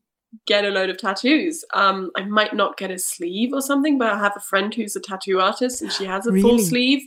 get 0.48 0.66
a 0.66 0.70
load 0.70 0.90
of 0.90 0.98
tattoos. 0.98 1.64
Um, 1.74 2.10
I 2.18 2.26
might 2.26 2.54
not 2.54 2.78
get 2.78 2.92
a 2.92 2.98
sleeve 2.98 3.54
or 3.54 3.62
something, 3.62 3.98
but 3.98 4.12
I 4.12 4.18
have 4.18 4.34
a 4.36 4.40
friend 4.42 4.74
who's 4.74 4.96
a 4.96 5.00
tattoo 5.00 5.40
artist 5.40 5.82
and 5.82 5.92
she 5.92 6.06
has 6.06 6.26
a 6.28 6.32
full 6.42 6.60
sleeve. 6.60 7.02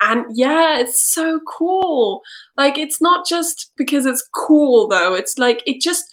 And 0.00 0.24
yeah, 0.34 0.78
it's 0.78 1.00
so 1.02 1.40
cool. 1.46 2.22
Like 2.56 2.78
it's 2.78 3.00
not 3.00 3.26
just 3.26 3.72
because 3.76 4.06
it's 4.06 4.26
cool 4.34 4.88
though. 4.88 5.14
It's 5.14 5.38
like 5.38 5.62
it 5.66 5.80
just 5.80 6.04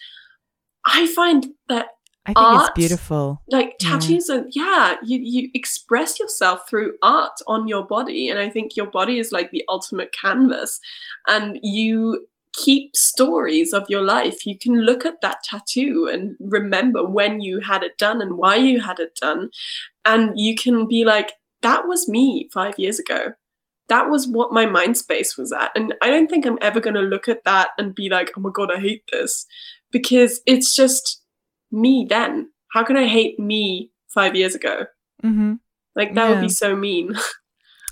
I 0.85 1.07
find 1.07 1.47
that 1.67 1.87
I 2.25 2.33
think 2.33 2.37
Art. 2.37 2.61
it's 2.69 2.75
beautiful. 2.75 3.41
like 3.49 3.75
Yeah. 3.81 3.91
tattoos 3.91 4.29
are 4.29 4.45
yeah 4.51 4.97
you 5.03 5.17
you 5.19 5.49
express 5.53 6.19
yourself 6.19 6.69
through 6.69 6.93
art 7.01 7.31
on 7.47 7.67
your 7.67 7.83
body 7.87 8.29
and 8.29 8.37
i 8.37 8.49
think 8.49 8.75
your 8.75 8.85
body 8.85 9.17
is 9.19 9.31
like 9.31 9.49
the 9.51 9.63
ultimate 9.67 10.11
canvas 10.11 10.79
and 11.27 11.57
you 11.63 12.27
keep 12.53 12.95
stories 12.95 13.73
of 13.73 13.89
your 13.89 14.01
life. 14.01 14.45
You 14.45 14.57
can 14.57 14.81
look 14.81 15.05
at 15.05 15.21
that 15.21 15.43
tattoo 15.43 16.09
and 16.11 16.35
remember 16.39 17.05
when 17.05 17.41
you 17.41 17.59
had 17.59 17.83
it 17.83 17.97
done 17.97 18.21
and 18.21 18.37
why 18.37 18.55
you 18.55 18.81
had 18.81 18.99
it 18.99 19.15
done. 19.21 19.49
And 20.05 20.39
you 20.39 20.55
can 20.55 20.87
be 20.87 21.05
like 21.05 21.33
that 21.61 21.87
was 21.87 22.07
me 22.07 22.49
5 22.53 22.75
years 22.77 22.99
ago. 22.99 23.33
That 23.89 24.09
was 24.09 24.27
what 24.27 24.53
my 24.53 24.65
mind 24.65 24.97
space 24.97 25.37
was 25.37 25.51
at. 25.51 25.71
And 25.75 25.93
i 26.01 26.09
don't 26.09 26.29
think 26.29 26.45
i'm 26.45 26.59
ever 26.61 26.79
going 26.79 26.95
to 26.95 27.01
look 27.01 27.27
at 27.27 27.43
that 27.43 27.69
and 27.77 27.95
be 27.95 28.09
like 28.09 28.31
oh 28.37 28.41
my 28.41 28.51
god 28.53 28.71
i 28.71 28.79
hate 28.79 29.03
this. 29.11 29.45
Because 29.91 30.41
it's 30.45 30.75
just 30.75 31.21
me 31.71 32.05
then. 32.07 32.49
How 32.71 32.83
can 32.83 32.97
I 32.97 33.07
hate 33.07 33.39
me 33.39 33.91
five 34.07 34.35
years 34.35 34.55
ago? 34.55 34.85
hmm 35.21 35.53
Like 35.95 36.13
that 36.15 36.29
would 36.29 36.41
be 36.41 36.49
so 36.49 36.75
mean. 36.75 37.15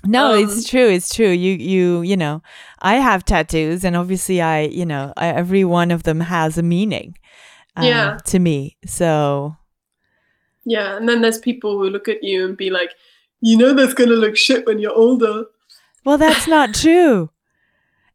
No, 0.06 0.34
Um, 0.34 0.44
it's 0.44 0.68
true. 0.68 0.88
It's 0.88 1.12
true. 1.14 1.30
You, 1.30 1.54
you, 1.54 2.02
you 2.02 2.16
know, 2.16 2.42
I 2.80 2.94
have 2.96 3.24
tattoos, 3.24 3.84
and 3.84 3.96
obviously, 3.96 4.40
I, 4.40 4.62
you 4.62 4.86
know, 4.86 5.12
I, 5.16 5.28
every 5.28 5.64
one 5.64 5.90
of 5.90 6.04
them 6.04 6.20
has 6.20 6.56
a 6.56 6.62
meaning. 6.62 7.16
uh, 7.76 7.82
Yeah. 7.84 8.18
To 8.26 8.38
me, 8.38 8.76
so 8.86 9.56
yeah, 10.64 10.96
and 10.96 11.08
then 11.08 11.22
there's 11.22 11.38
people 11.38 11.78
who 11.78 11.88
look 11.90 12.08
at 12.08 12.22
you 12.22 12.44
and 12.46 12.56
be 12.56 12.70
like, 12.70 12.90
you 13.40 13.56
know, 13.56 13.72
that's 13.74 13.94
gonna 13.94 14.12
look 14.12 14.36
shit 14.36 14.66
when 14.66 14.78
you're 14.78 14.94
older. 14.94 15.44
well, 16.04 16.18
that's 16.18 16.46
not 16.46 16.74
true. 16.84 17.30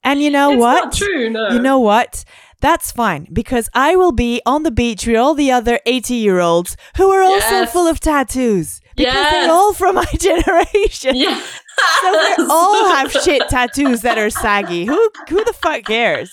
And 0.03 0.21
you 0.21 0.29
know 0.29 0.51
it's 0.51 0.59
what? 0.59 0.83
not 0.85 0.93
true. 0.93 1.29
No. 1.29 1.49
You 1.49 1.59
know 1.59 1.79
what? 1.79 2.25
That's 2.63 2.93
fine 2.93 3.28
because 3.34 3.69
I 3.73 3.97
will 3.97 4.13
be 4.13 4.41
on 4.45 4.63
the 4.63 4.71
beach 4.71 5.06
with 5.06 5.17
all 5.17 5.36
the 5.36 5.52
other 5.52 5.80
80 5.86 6.13
year 6.15 6.39
olds 6.39 6.78
who 6.95 7.10
are 7.12 7.21
also 7.21 7.58
Yes. 7.60 7.73
full 7.73 7.88
of 7.88 7.99
tattoos 7.99 8.80
because 8.95 9.13
Yes. 9.13 9.32
they're 9.34 9.52
all 9.52 9.73
from 9.73 9.95
my 9.95 10.06
generation. 10.30 11.15
Yeah. 11.15 11.41
So 12.02 12.08
we 12.12 12.45
all 12.49 12.88
have 12.95 13.12
shit 13.12 13.43
tattoos 13.49 13.99
that 14.02 14.17
are 14.17 14.30
saggy. 14.30 14.86
Who 14.86 14.99
who 15.30 15.43
the 15.43 15.52
fuck 15.54 15.84
cares? 15.84 16.30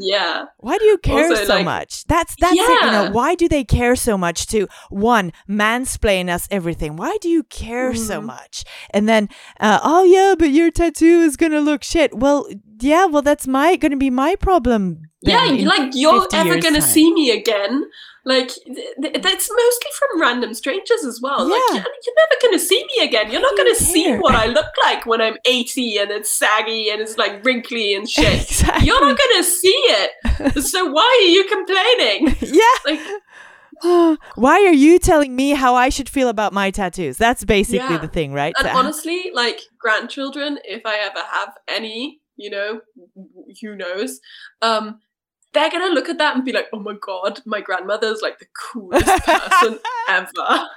Yeah. 0.00 0.44
Why 0.58 0.78
do 0.78 0.84
you 0.86 0.98
care 0.98 1.28
Also, 1.30 1.44
so 1.44 1.54
like- 1.56 1.64
much? 1.64 2.04
That's 2.06 2.34
that's 2.40 2.54
it. 2.54 2.58
You 2.58 2.90
know, 2.92 3.04
Yeah. 3.04 3.10
why 3.10 3.34
do 3.34 3.48
they 3.48 3.64
care 3.64 3.94
so 3.96 4.16
much 4.16 4.46
to 4.48 4.66
one 4.88 5.32
mansplain 5.48 6.28
us 6.28 6.48
everything? 6.50 6.96
Why 6.96 7.18
do 7.20 7.28
you 7.28 7.42
care 7.44 7.94
so 7.94 8.20
Mhm. 8.20 8.24
much? 8.26 8.64
And 8.90 9.08
then, 9.08 9.28
uh, 9.60 9.78
oh 9.84 10.04
yeah, 10.04 10.34
but 10.38 10.50
your 10.50 10.70
tattoo 10.70 11.20
is 11.20 11.36
gonna 11.36 11.60
look 11.60 11.82
shit. 11.84 12.16
Well, 12.16 12.46
yeah, 12.80 13.04
well 13.06 13.22
that's 13.22 13.46
my 13.46 13.76
gonna 13.76 13.96
be 13.96 14.10
my 14.10 14.36
problem. 14.36 15.02
Yeah, 15.22 15.44
like 15.64 15.90
you're 15.94 16.26
ever 16.32 16.56
gonna 16.60 16.80
time. 16.80 16.88
see 16.88 17.12
me 17.12 17.30
again. 17.30 17.84
Like 18.24 18.48
th- 18.48 18.76
th- 19.02 19.22
that's 19.22 19.50
mostly 19.50 19.90
from 19.98 20.20
random 20.20 20.52
strangers 20.54 21.04
as 21.06 21.20
well. 21.22 21.44
Like 21.48 21.60
Yeah. 21.70 21.76
you're, 21.76 21.84
you're 22.04 22.14
never 22.16 22.40
gonna 22.42 22.58
see 22.58 22.84
me 22.84 23.04
again. 23.04 23.30
You're 23.32 23.40
not 23.40 23.56
gonna 23.56 23.74
see 23.74 24.14
what 24.16 24.34
I 24.34 24.46
look 24.46 24.66
like 24.84 25.06
when 25.06 25.20
I'm 25.22 25.36
80 25.46 25.98
and 25.98 26.10
it's 26.10 26.28
saggy 26.30 26.90
and 26.90 27.00
it's 27.00 27.16
like 27.16 27.44
wrinkly 27.44 27.94
and 27.94 28.08
shit. 28.16 28.42
exactly. 28.42 28.86
You're 28.86 29.00
not 29.00 29.18
gonna 29.18 29.44
see 29.44 29.68
it. 29.68 30.10
So 30.62 30.90
why 30.90 31.18
are 31.22 31.28
you 31.30 31.44
complaining? 31.46 32.36
yeah. 32.42 32.76
Like 32.86 34.18
Why 34.34 34.60
are 34.66 34.72
you 34.72 34.98
telling 34.98 35.34
me 35.34 35.50
how 35.52 35.74
I 35.74 35.88
should 35.88 36.08
feel 36.08 36.28
about 36.28 36.52
my 36.52 36.70
tattoos? 36.70 37.16
That's 37.16 37.44
basically 37.44 37.78
Yeah. 37.94 37.98
the 37.98 38.08
thing, 38.08 38.32
right? 38.34 38.54
And 38.58 38.66
So- 38.68 38.76
honestly, 38.76 39.30
like 39.32 39.60
grandchildren, 39.78 40.58
if 40.64 40.82
I 40.84 40.96
ever 40.98 41.20
have 41.32 41.54
any, 41.68 42.20
you 42.36 42.50
know, 42.50 42.80
who 43.62 43.76
knows, 43.76 44.20
um, 44.60 45.00
they're 45.52 45.70
gonna 45.70 45.92
look 45.92 46.08
at 46.08 46.18
that 46.18 46.36
and 46.36 46.44
be 46.44 46.52
like, 46.52 46.68
"Oh 46.72 46.80
my 46.80 46.94
god, 47.00 47.40
my 47.46 47.60
grandmother's 47.60 48.22
like 48.22 48.38
the 48.38 48.46
coolest 48.72 49.06
person 49.24 49.78
ever." 50.08 50.68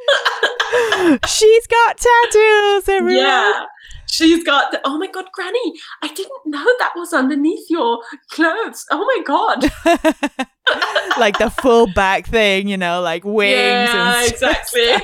She's 1.26 1.66
got 1.66 1.98
tattoos, 1.98 2.88
everyone. 2.88 3.16
yeah, 3.16 3.64
she's 4.06 4.44
got. 4.44 4.70
The, 4.70 4.80
oh 4.84 4.98
my 4.98 5.08
god, 5.08 5.26
Granny, 5.32 5.74
I 6.02 6.08
didn't 6.08 6.46
know 6.46 6.64
that 6.78 6.92
was 6.94 7.12
underneath 7.12 7.68
your 7.68 8.00
clothes. 8.30 8.84
Oh 8.90 9.04
my 9.04 9.22
god. 9.26 9.62
like 11.18 11.38
the 11.38 11.50
full 11.50 11.92
back 11.92 12.26
thing, 12.26 12.68
you 12.68 12.76
know, 12.76 13.00
like 13.00 13.24
wings 13.24 13.52
yeah, 13.52 14.22
and 14.22 14.32
exactly. 14.32 14.94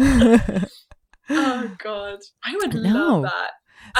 oh 1.30 1.70
god, 1.78 2.18
I 2.44 2.56
would 2.56 2.74
love 2.74 3.22
that. 3.22 3.50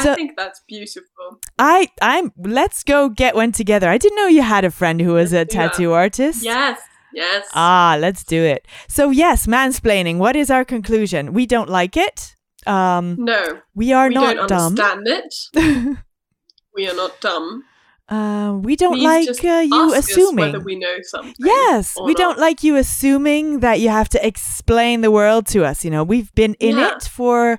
So- 0.02 0.12
I 0.12 0.14
think 0.14 0.36
that's 0.36 0.60
beautiful. 0.68 1.40
I 1.58 1.88
I'm 2.02 2.32
let's 2.38 2.82
go 2.84 3.08
get 3.08 3.34
one 3.34 3.52
together. 3.52 3.88
I 3.88 3.98
didn't 3.98 4.16
know 4.16 4.26
you 4.26 4.42
had 4.42 4.64
a 4.64 4.70
friend 4.70 5.00
who 5.00 5.12
was 5.14 5.32
a 5.32 5.38
Let's 5.38 5.54
tattoo 5.54 5.92
artist. 5.92 6.42
Yes, 6.44 6.80
yes. 7.12 7.46
Ah, 7.54 7.96
let's 8.00 8.24
do 8.24 8.42
it. 8.42 8.66
So 8.88 9.10
yes, 9.10 9.46
mansplaining. 9.46 10.18
What 10.18 10.36
is 10.36 10.50
our 10.50 10.64
conclusion? 10.64 11.32
We 11.32 11.46
don't 11.46 11.68
like 11.68 11.96
it. 11.96 12.34
Um, 12.66 13.16
no, 13.18 13.60
we 13.74 13.92
are 13.92 14.10
not 14.10 14.20
dumb. 14.26 14.30
we 14.30 14.34
not 14.34 14.48
don't 14.48 14.74
dumb. 14.74 14.78
understand 14.78 15.92
it. 15.94 15.98
We 16.74 16.88
are 16.88 16.94
not 16.94 17.20
dumb. 17.20 17.64
uh, 18.08 18.52
we 18.62 18.76
don't 18.76 18.98
Please 18.98 19.42
like 19.42 19.44
uh, 19.44 19.60
you 19.74 19.94
assuming. 19.94 20.52
whether 20.52 20.60
we 20.60 20.76
know 20.76 20.96
something. 21.02 21.34
Yes, 21.38 21.96
we 22.00 22.12
not. 22.12 22.16
don't 22.16 22.38
like 22.38 22.62
you 22.62 22.76
assuming 22.76 23.60
that 23.60 23.80
you 23.80 23.88
have 23.88 24.08
to 24.10 24.26
explain 24.26 25.00
the 25.00 25.10
world 25.10 25.46
to 25.48 25.64
us. 25.64 25.84
You 25.84 25.90
know, 25.90 26.04
we've 26.04 26.32
been 26.34 26.54
in 26.60 26.76
Yeah. 26.76 26.94
it 26.96 27.02
for 27.02 27.58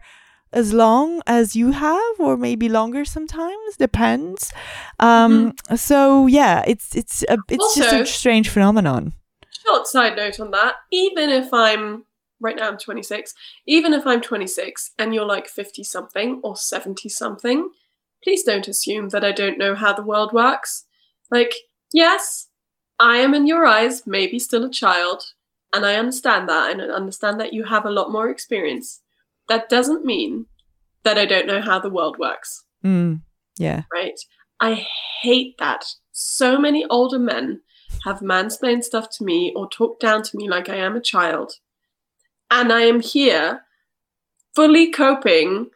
as 0.51 0.73
long 0.73 1.21
as 1.27 1.55
you 1.55 1.71
have, 1.71 2.19
or 2.19 2.37
maybe 2.37 2.69
longer 2.69 3.05
sometimes, 3.05 3.77
depends. 3.77 4.51
Um, 4.99 5.53
so 5.75 6.27
yeah, 6.27 6.63
it's 6.67 6.95
it's 6.95 7.23
a, 7.29 7.37
it's 7.49 7.75
just 7.75 7.93
a 7.93 7.95
Mm-hmm. 7.97 8.05
Strange 8.05 8.49
phenomenon. 8.49 9.13
Short 9.65 9.87
side 9.87 10.15
note 10.15 10.39
on 10.39 10.51
that. 10.51 10.75
Even 10.91 11.29
if 11.29 11.53
I'm 11.53 12.05
right 12.39 12.55
now, 12.55 12.69
I'm 12.69 12.77
26. 12.77 13.33
Even 13.67 13.93
if 13.93 14.07
I'm 14.07 14.21
26 14.21 14.91
and 14.97 15.13
you're 15.13 15.25
like 15.25 15.47
50 15.47 15.83
something 15.83 16.39
or 16.43 16.55
70 16.55 17.09
something, 17.09 17.69
please 18.23 18.43
don't 18.43 18.67
assume 18.67 19.09
that 19.09 19.23
I 19.23 19.31
don't 19.31 19.57
know 19.57 19.75
how 19.75 19.93
the 19.93 20.01
world 20.01 20.33
works. 20.33 20.85
Like, 21.31 21.53
yes, 21.93 22.47
I 22.99 23.17
am 23.17 23.33
in 23.33 23.47
your 23.47 23.65
eyes 23.65 24.03
maybe 24.05 24.39
still 24.39 24.65
a 24.65 24.71
child, 24.71 25.33
and 25.73 25.85
I 25.85 25.95
understand 25.95 26.49
that, 26.49 26.71
and 26.71 26.81
I 26.81 26.85
understand 26.85 27.39
that 27.39 27.53
you 27.53 27.65
have 27.65 27.85
a 27.85 27.91
lot 27.91 28.11
more 28.11 28.29
experience. 28.29 29.01
That 29.49 29.67
doesn't 29.69 30.05
mean 30.05 30.45
that 31.03 31.17
I 31.17 31.25
don't 31.25 31.47
know 31.47 31.61
how 31.61 31.79
the 31.79 31.89
world 31.89 32.17
works. 32.19 32.63
Mm, 32.85 33.21
yeah. 33.57 33.83
right? 33.91 34.19
I 34.61 34.85
hate 35.21 35.57
that. 35.59 35.85
So 36.11 36.57
many 36.57 36.85
older 36.89 37.19
men 37.19 37.61
have 38.05 38.19
mansplained 38.19 38.83
stuff 38.83 39.07
to 39.17 39.23
me 39.25 39.51
or 39.55 39.67
talk 39.69 39.99
down 39.99 40.21
to 40.23 40.37
me 40.37 40.49
like 40.49 40.69
I 40.69 40.75
am 40.75 40.95
a 40.95 41.01
child. 41.01 41.53
And 42.51 42.71
I 42.71 42.81
am 42.81 42.99
here 43.01 43.61
fully 44.55 44.91
coping, 44.91 45.69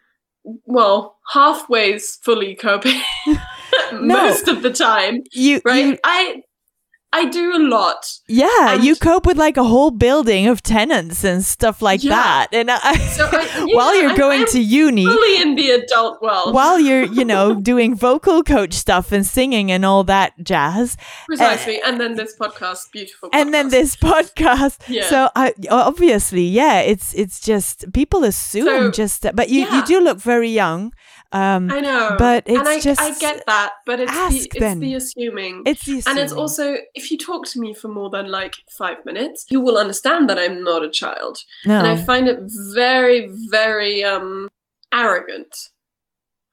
well, 0.65 1.17
halfway's 1.33 2.17
fully 2.23 2.55
coping 2.55 2.99
most 3.93 4.47
of 4.47 4.61
the 4.61 4.71
time, 4.71 5.23
You 5.33 5.61
right? 5.65 5.85
you- 5.85 5.97
I 6.03 6.43
I 7.15 7.25
do 7.25 7.55
a 7.55 7.61
lot. 7.75 8.05
yeah, 8.27 8.73
you 8.73 8.95
cope 8.95 9.25
with 9.27 9.37
like 9.37 9.55
a 9.55 9.63
whole 9.63 9.91
building 9.91 10.47
of 10.47 10.63
tenants 10.63 11.23
and 11.23 11.45
stuff 11.45 11.81
like 11.81 12.03
Yeah. 12.03 12.15
that. 12.15 12.47
And 12.51 12.71
I, 12.71 12.97
So 13.17 13.29
I, 13.31 13.65
while 13.77 13.93
you're 13.99 14.17
going 14.17 14.41
I'm 14.41 14.47
to 14.47 14.59
uni, 14.59 15.05
fully 15.05 15.41
in 15.41 15.55
the 15.55 15.69
adult 15.71 16.21
world. 16.23 16.53
while 16.55 16.79
you're 16.79 17.03
you 17.19 17.23
know 17.23 17.53
doing 17.55 17.95
vocal 17.95 18.41
coach 18.43 18.73
stuff 18.73 19.11
and 19.11 19.25
singing 19.25 19.71
and 19.71 19.85
all 19.85 20.03
that 20.05 20.33
jazz, 20.43 20.97
Precisely. 21.27 21.79
and 21.85 21.99
then 22.01 22.15
this 22.15 22.35
podcast, 22.35 22.91
beautiful. 22.91 23.29
and 23.31 23.53
then 23.53 23.69
this 23.69 23.95
podcast. 23.95 24.77
Yeah. 24.87 25.05
So 25.09 25.29
I 25.35 25.53
obviously, 25.69 26.43
yeah, 26.43 26.79
it's 26.79 27.13
it's 27.13 27.39
just 27.39 27.91
people 27.93 28.23
assume 28.23 28.65
So, 28.65 28.91
just 28.91 29.21
but 29.35 29.49
you 29.49 29.61
you 29.69 29.85
do 29.85 29.99
look 30.01 30.17
very 30.19 30.49
young. 30.49 30.93
Um, 31.33 31.71
I 31.71 31.79
know, 31.79 32.15
but 32.19 32.47
and 32.47 32.57
it's 32.57 32.67
I, 32.67 32.79
just 32.79 33.01
I 33.01 33.17
get 33.17 33.43
that, 33.47 33.73
but 33.87 33.99
it's 33.99 34.11
the, 34.11 34.37
it's 34.37 34.59
then. 34.59 34.79
the 34.79 34.93
assuming. 34.93 35.63
it's 35.65 35.83
the 35.83 36.03
and 36.05 36.19
it's 36.19 36.31
also 36.31 36.77
if 36.93 37.09
you 37.09 37.17
talk 37.17 37.47
to 37.47 37.59
me 37.59 37.73
for 37.73 37.87
more 37.87 38.11
than 38.11 38.29
like 38.29 38.53
five 38.69 39.03
minutes, 39.03 39.47
you 39.49 39.59
will 39.59 39.75
understand 39.75 40.29
that 40.29 40.37
I'm 40.37 40.63
not 40.63 40.83
a 40.83 40.91
child, 40.91 41.39
no. 41.65 41.79
and 41.79 41.87
I 41.87 41.97
find 41.97 42.27
it 42.27 42.37
very, 42.75 43.31
very 43.49 44.03
um 44.03 44.47
arrogant. 44.93 45.55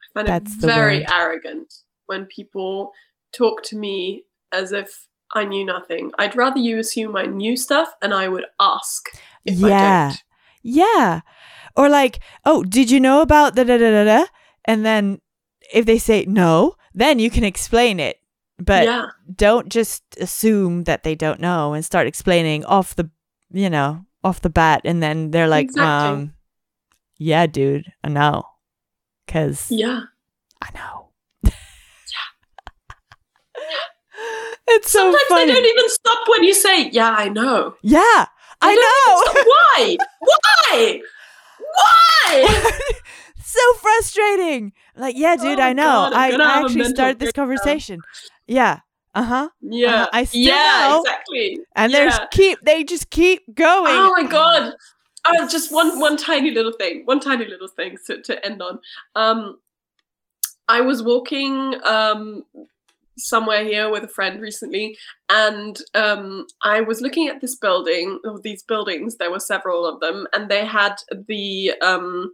I 0.03 0.07
find 0.15 0.29
That's 0.29 0.55
it 0.55 0.67
very 0.67 1.07
arrogant 1.07 1.75
when 2.07 2.25
people 2.25 2.93
talk 3.33 3.63
to 3.65 3.77
me 3.77 4.25
as 4.51 4.73
if 4.73 5.09
I 5.35 5.45
knew 5.45 5.65
nothing. 5.65 6.11
I'd 6.19 6.35
rather 6.35 6.59
you 6.59 6.79
assume 6.79 7.17
I 7.17 7.27
knew 7.27 7.55
stuff, 7.55 7.93
and 8.01 8.15
I 8.15 8.29
would 8.29 8.47
ask. 8.59 9.11
If 9.45 9.63
I 9.63 9.69
Yeah. 9.69 10.13
Yeah. 10.63 11.21
Or 11.77 11.89
like, 11.89 12.21
oh, 12.47 12.65
did 12.65 12.91
you 12.91 12.99
know 12.99 13.21
about 13.21 13.55
da 13.55 13.65
da 13.65 13.77
da 13.77 13.91
da 13.91 14.05
da? 14.05 14.27
And 14.65 14.85
then 14.85 15.21
if 15.73 15.87
they 15.87 15.99
say 15.99 16.25
no, 16.27 16.75
then 16.95 17.19
you 17.19 17.31
can 17.31 17.45
explain 17.45 17.99
it. 18.01 18.19
But 18.59 18.85
yeah, 18.85 19.07
don't 19.35 19.69
just 19.71 20.03
assume 20.21 20.85
that 20.85 21.03
they 21.03 21.15
don't 21.15 21.41
know 21.41 21.73
and 21.73 21.85
start 21.85 22.07
explaining 22.07 22.65
off 22.67 22.95
the, 22.95 23.11
you 23.51 23.71
know, 23.71 24.05
off 24.23 24.41
the 24.43 24.51
bat. 24.51 24.83
And 24.85 25.03
then 25.03 25.31
they're 25.31 25.49
like, 25.49 25.65
Exactly. 25.67 25.87
um, 26.23 26.35
yeah, 27.17 27.47
dude, 27.47 27.87
I 28.05 28.09
know. 28.09 28.45
Cause 29.27 29.71
yeah. 29.71 30.03
I 30.63 30.69
know. 30.75 31.09
It's 34.73 34.91
so 34.93 34.99
Sometimes 35.01 35.23
funny. 35.29 35.47
they 35.47 35.55
don't 35.55 35.65
even 35.67 35.89
stop 35.89 36.29
when 36.29 36.45
you 36.45 36.55
say, 36.55 36.91
"Yeah, 36.91 37.11
I 37.11 37.29
know." 37.29 37.75
yeah, 37.83 38.27
I 38.61 38.69
They 38.69 38.75
don't 38.77 39.35
know. 39.35 39.43
Why? 39.53 39.97
Why? 40.21 41.01
Why? 41.59 42.81
so 43.43 43.75
frustrating. 43.75 44.73
Like, 44.97 45.17
yeah, 45.17 45.37
Oh 45.39 45.43
dude, 45.43 45.59
my 45.59 45.69
I 45.69 45.73
know. 45.73 45.85
God, 45.85 46.13
I, 46.13 46.33
I 46.33 46.61
actually 46.61 46.85
started 46.85 47.19
this 47.19 47.33
conversation. 47.33 48.01
Yeah. 48.47 48.81
Uh 49.15 49.25
huh. 49.25 49.49
Yeah, 49.61 50.07
I 50.13 50.25
still 50.25 50.41
yeah, 50.41 50.89
know. 50.89 51.01
exactly. 51.01 51.59
And 51.75 51.93
Yeah. 51.93 51.99
there's 51.99 52.19
keep. 52.31 52.59
They 52.63 52.85
just 52.85 53.11
keep 53.11 53.43
going. 53.55 53.95
Oh 53.97 54.15
my 54.17 54.29
god! 54.29 54.75
Oh, 55.25 55.49
just 55.49 55.73
one 55.73 55.99
one 55.99 56.17
tiny 56.17 56.53
little 56.53 56.73
thing. 56.73 57.03
One 57.07 57.19
tiny 57.19 57.45
little 57.47 57.69
thing 57.69 57.97
to, 58.07 58.23
to 58.23 58.47
end 58.47 58.63
on. 58.63 58.79
Um, 59.17 59.59
I 60.69 60.81
was 60.81 61.03
walking 61.03 61.75
um 61.85 62.45
somewhere 63.19 63.65
here 63.65 63.91
with 63.91 64.05
a 64.05 64.09
friend 64.09 64.41
recently, 64.41 64.97
and 65.29 65.81
um, 65.95 66.47
I 66.63 66.81
was 66.81 67.01
looking 67.01 67.29
at 67.29 67.41
this 67.41 67.57
building 67.57 68.19
or 68.25 68.41
these 68.41 68.63
buildings. 68.63 69.17
There 69.17 69.31
were 69.31 69.41
several 69.41 69.87
of 69.87 70.01
them, 70.01 70.27
and 70.33 70.49
they 70.49 70.65
had 70.65 70.97
the 71.27 71.73
um. 71.83 72.33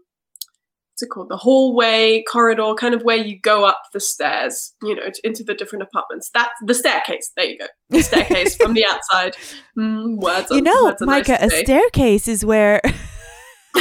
What's 0.96 1.02
it 1.02 1.10
called? 1.10 1.28
The 1.28 1.36
hallway 1.36 2.22
corridor, 2.22 2.72
kind 2.72 2.94
of 2.94 3.02
where 3.02 3.18
you 3.18 3.38
go 3.38 3.66
up 3.66 3.82
the 3.92 4.00
stairs, 4.00 4.72
you 4.82 4.94
know, 4.94 5.10
to, 5.10 5.26
into 5.26 5.44
the 5.44 5.52
different 5.52 5.82
apartments. 5.82 6.30
That's 6.32 6.54
the 6.64 6.72
staircase. 6.72 7.32
There 7.36 7.44
you 7.44 7.58
go. 7.58 7.66
The 7.90 8.00
staircase 8.00 8.56
from 8.56 8.72
the 8.72 8.86
outside. 8.90 9.36
Mm, 9.78 10.16
words. 10.16 10.50
you 10.50 10.62
know, 10.62 10.84
words 10.84 11.02
are 11.02 11.04
nice 11.04 11.28
Micah, 11.28 11.44
a 11.44 11.50
staircase 11.50 12.28
is 12.28 12.46
where. 12.46 12.80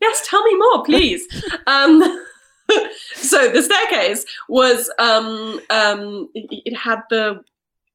yes, 0.00 0.24
tell 0.28 0.44
me 0.44 0.56
more, 0.56 0.84
please. 0.84 1.26
um, 1.66 2.00
so 3.14 3.50
the 3.50 3.62
staircase 3.62 4.24
was 4.48 4.88
um, 5.00 5.60
um, 5.70 6.28
it, 6.32 6.62
it 6.64 6.76
had 6.76 7.00
the 7.10 7.40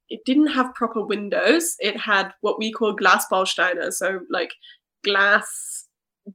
it 0.10 0.20
didn't 0.26 0.48
have 0.48 0.76
proper 0.76 1.06
windows. 1.06 1.78
It 1.80 1.96
had 1.96 2.34
what 2.42 2.60
we 2.60 2.74
call 2.74 2.92
glass 2.92 3.26
Glasbausteine, 3.32 3.94
so 3.94 4.20
like 4.30 4.52
glass 5.06 5.85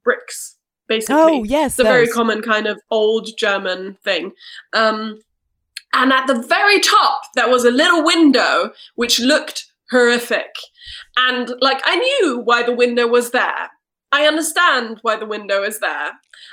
bricks, 0.04 0.56
basically. 0.88 1.16
oh 1.16 1.44
yes, 1.44 1.72
It's 1.72 1.80
a 1.80 1.84
very 1.84 2.08
common 2.08 2.42
kind 2.42 2.66
of 2.66 2.80
old 2.90 3.28
German 3.36 3.96
thing. 4.04 4.32
Um, 4.72 5.20
and 5.92 6.12
at 6.12 6.26
the 6.26 6.42
very 6.42 6.80
top, 6.80 7.22
there 7.34 7.48
was 7.48 7.64
a 7.64 7.70
little 7.70 8.04
window 8.04 8.72
which 8.94 9.20
looked 9.20 9.66
horrific. 9.90 10.54
And 11.16 11.52
like, 11.60 11.82
I 11.84 11.96
knew 11.96 12.38
why 12.38 12.62
the 12.62 12.74
window 12.74 13.06
was 13.06 13.32
there. 13.32 13.70
I 14.12 14.26
understand 14.26 14.98
why 15.02 15.16
the 15.16 15.26
window 15.26 15.62
is 15.62 15.78
there. 15.80 16.12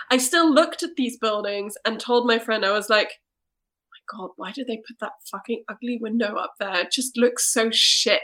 I 0.10 0.18
still 0.18 0.52
looked 0.52 0.84
at 0.84 0.96
these 0.96 1.18
buildings 1.18 1.76
and 1.86 2.00
told 2.00 2.28
my 2.28 2.40
friend, 2.40 2.66
I 2.66 2.72
was 2.72 2.90
like, 2.90 3.20
God, 4.12 4.30
why 4.36 4.52
did 4.52 4.68
they 4.68 4.78
put 4.88 5.00
that 5.00 5.14
fucking 5.32 5.64
ugly 5.70 6.00
window 6.02 6.36
up 6.36 6.54
there? 6.60 6.82
It 6.82 6.92
just 6.92 7.18
looks 7.18 7.52
so 7.52 7.70
shit. 7.72 8.22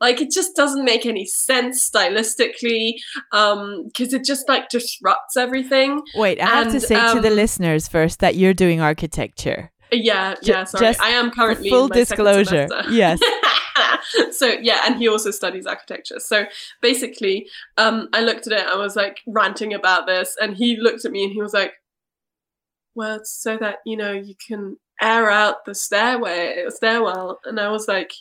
Like, 0.00 0.20
it 0.20 0.30
just 0.30 0.56
doesn't 0.56 0.84
make 0.84 1.06
any 1.06 1.26
sense 1.26 1.90
stylistically 1.90 2.94
um 3.32 3.84
because 3.86 4.12
it 4.12 4.24
just 4.24 4.48
like 4.48 4.68
disrupts 4.68 5.36
everything 5.36 6.02
Wait, 6.14 6.40
I 6.40 6.46
have 6.46 6.68
to 6.68 6.72
and, 6.74 6.82
say 6.82 7.14
to 7.14 7.20
the 7.20 7.28
um, 7.28 7.34
listeners 7.34 7.88
first 7.88 8.20
that 8.20 8.36
you're 8.36 8.54
doing 8.54 8.80
architecture. 8.80 9.70
yeah 9.92 10.34
yeah 10.42 10.64
sorry 10.64 10.86
just 10.86 11.00
i 11.00 11.10
am 11.10 11.30
currently 11.30 11.68
full 11.68 11.88
disclosure, 11.88 12.68
yes. 12.90 13.20
so 14.30 14.46
yeah 14.46 14.82
and 14.86 14.96
he 14.96 15.08
also 15.08 15.30
studies 15.30 15.66
architecture 15.66 16.18
so 16.18 16.44
basically 16.80 17.46
um 17.76 18.08
i 18.12 18.20
looked 18.20 18.46
at 18.46 18.52
it 18.52 18.66
i 18.66 18.76
was 18.76 18.96
like 18.96 19.18
ranting 19.26 19.74
about 19.74 20.06
this 20.06 20.36
and 20.40 20.56
he 20.56 20.76
looked 20.76 21.04
at 21.04 21.12
me 21.12 21.24
and 21.24 21.32
he 21.32 21.42
was 21.42 21.52
like 21.52 21.72
well 22.94 23.16
it's 23.16 23.32
so 23.32 23.56
that 23.56 23.76
you 23.84 23.96
know 23.96 24.12
you 24.12 24.34
can 24.46 24.76
air 25.02 25.30
out 25.30 25.64
the 25.64 25.74
stairway 25.74 26.64
stairwell 26.68 27.40
and 27.44 27.58
i 27.60 27.68
was 27.70 27.86
like 27.88 28.12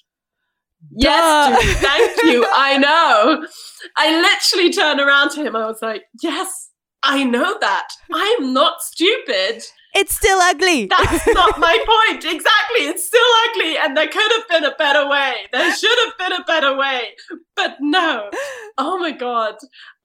Yes, 0.92 1.62
dude, 1.62 1.76
thank 1.78 2.24
you. 2.24 2.46
I 2.54 2.78
know. 2.78 3.46
I 3.98 4.22
literally 4.22 4.72
turned 4.72 5.02
around 5.02 5.32
to 5.32 5.44
him. 5.44 5.54
I 5.56 5.68
was 5.68 5.82
like, 5.82 6.04
Yes, 6.22 6.70
I 7.04 7.24
know 7.24 7.58
that. 7.60 7.88
I'm 8.14 8.54
not 8.54 8.82
stupid. 8.82 9.64
It's 9.96 10.16
still 10.16 10.40
ugly. 10.40 10.86
That's 10.86 11.28
not 11.34 11.60
my 11.60 11.78
point. 11.78 12.24
Exactly. 12.24 12.86
It's 12.86 13.06
still 13.06 13.22
ugly, 13.50 13.78
and 13.78 13.98
there 13.98 14.08
could 14.08 14.32
have 14.32 14.48
been 14.48 14.64
a 14.64 14.76
better 14.78 15.10
way. 15.10 15.34
There 15.52 15.76
should 15.76 15.98
have 16.06 16.18
been 16.18 16.40
a 16.40 16.44
better 16.46 16.78
way. 16.78 17.10
But 17.60 17.78
no. 17.82 18.30
Oh 18.82 18.98
my 18.98 19.12
god. 19.12 19.56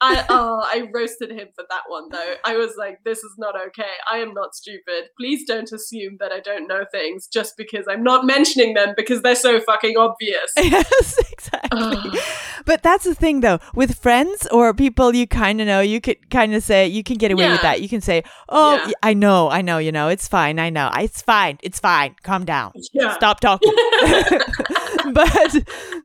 I 0.01 0.25
oh 0.29 0.61
I 0.67 0.88
roasted 0.93 1.31
him 1.31 1.47
for 1.55 1.64
that 1.71 1.83
one 1.87 2.09
though. 2.11 2.35
I 2.45 2.57
was 2.57 2.73
like, 2.77 2.99
this 3.05 3.19
is 3.19 3.37
not 3.38 3.55
okay. 3.69 3.93
I 4.11 4.19
am 4.19 4.35
not 4.35 4.57
stupid. 4.57 5.11
Please 5.17 5.45
don't 5.47 5.71
assume 5.71 6.17
that 6.19 6.33
I 6.33 6.40
don't 6.40 6.67
know 6.67 6.85
things 6.90 7.29
just 7.29 7.57
because 7.57 7.85
I'm 7.88 8.03
not 8.03 8.27
mentioning 8.27 8.75
them 8.75 8.93
because 8.97 9.23
they're 9.23 9.37
so 9.37 9.61
fucking 9.61 9.97
obvious. 9.97 10.51
yes, 10.57 11.17
exactly. 11.31 12.19
But 12.67 12.83
that's 12.83 13.05
the 13.05 13.14
thing, 13.14 13.43
though, 13.43 13.61
with 13.77 13.97
friends 13.97 14.49
or 14.51 14.75
people 14.75 15.14
you 15.14 15.29
kind 15.29 15.61
of 15.61 15.69
know, 15.69 15.81
you 15.81 16.01
could 16.01 16.29
kind 16.31 16.53
of 16.53 16.64
say 16.64 16.88
you 16.88 17.05
can 17.05 17.17
get 17.17 17.31
away 17.31 17.49
with 17.49 17.62
that. 17.62 17.81
You 17.81 17.88
can 17.88 18.01
say, 18.01 18.25
"Oh, 18.49 18.75
Yeah. 18.75 18.93
I 19.05 19.14
know, 19.14 19.51
I 19.51 19.62
know, 19.62 19.79
you 19.79 19.93
know, 19.93 20.09
it's 20.09 20.27
fine, 20.27 20.59
I 20.59 20.71
know, 20.71 20.90
it's 20.97 21.23
fine, 21.23 21.59
it's 21.62 21.79
fine, 21.79 22.17
calm 22.25 22.45
down, 22.45 22.73
Yeah. 22.93 23.14
stop 23.14 23.38
talking." 23.38 23.73
but 25.12 25.57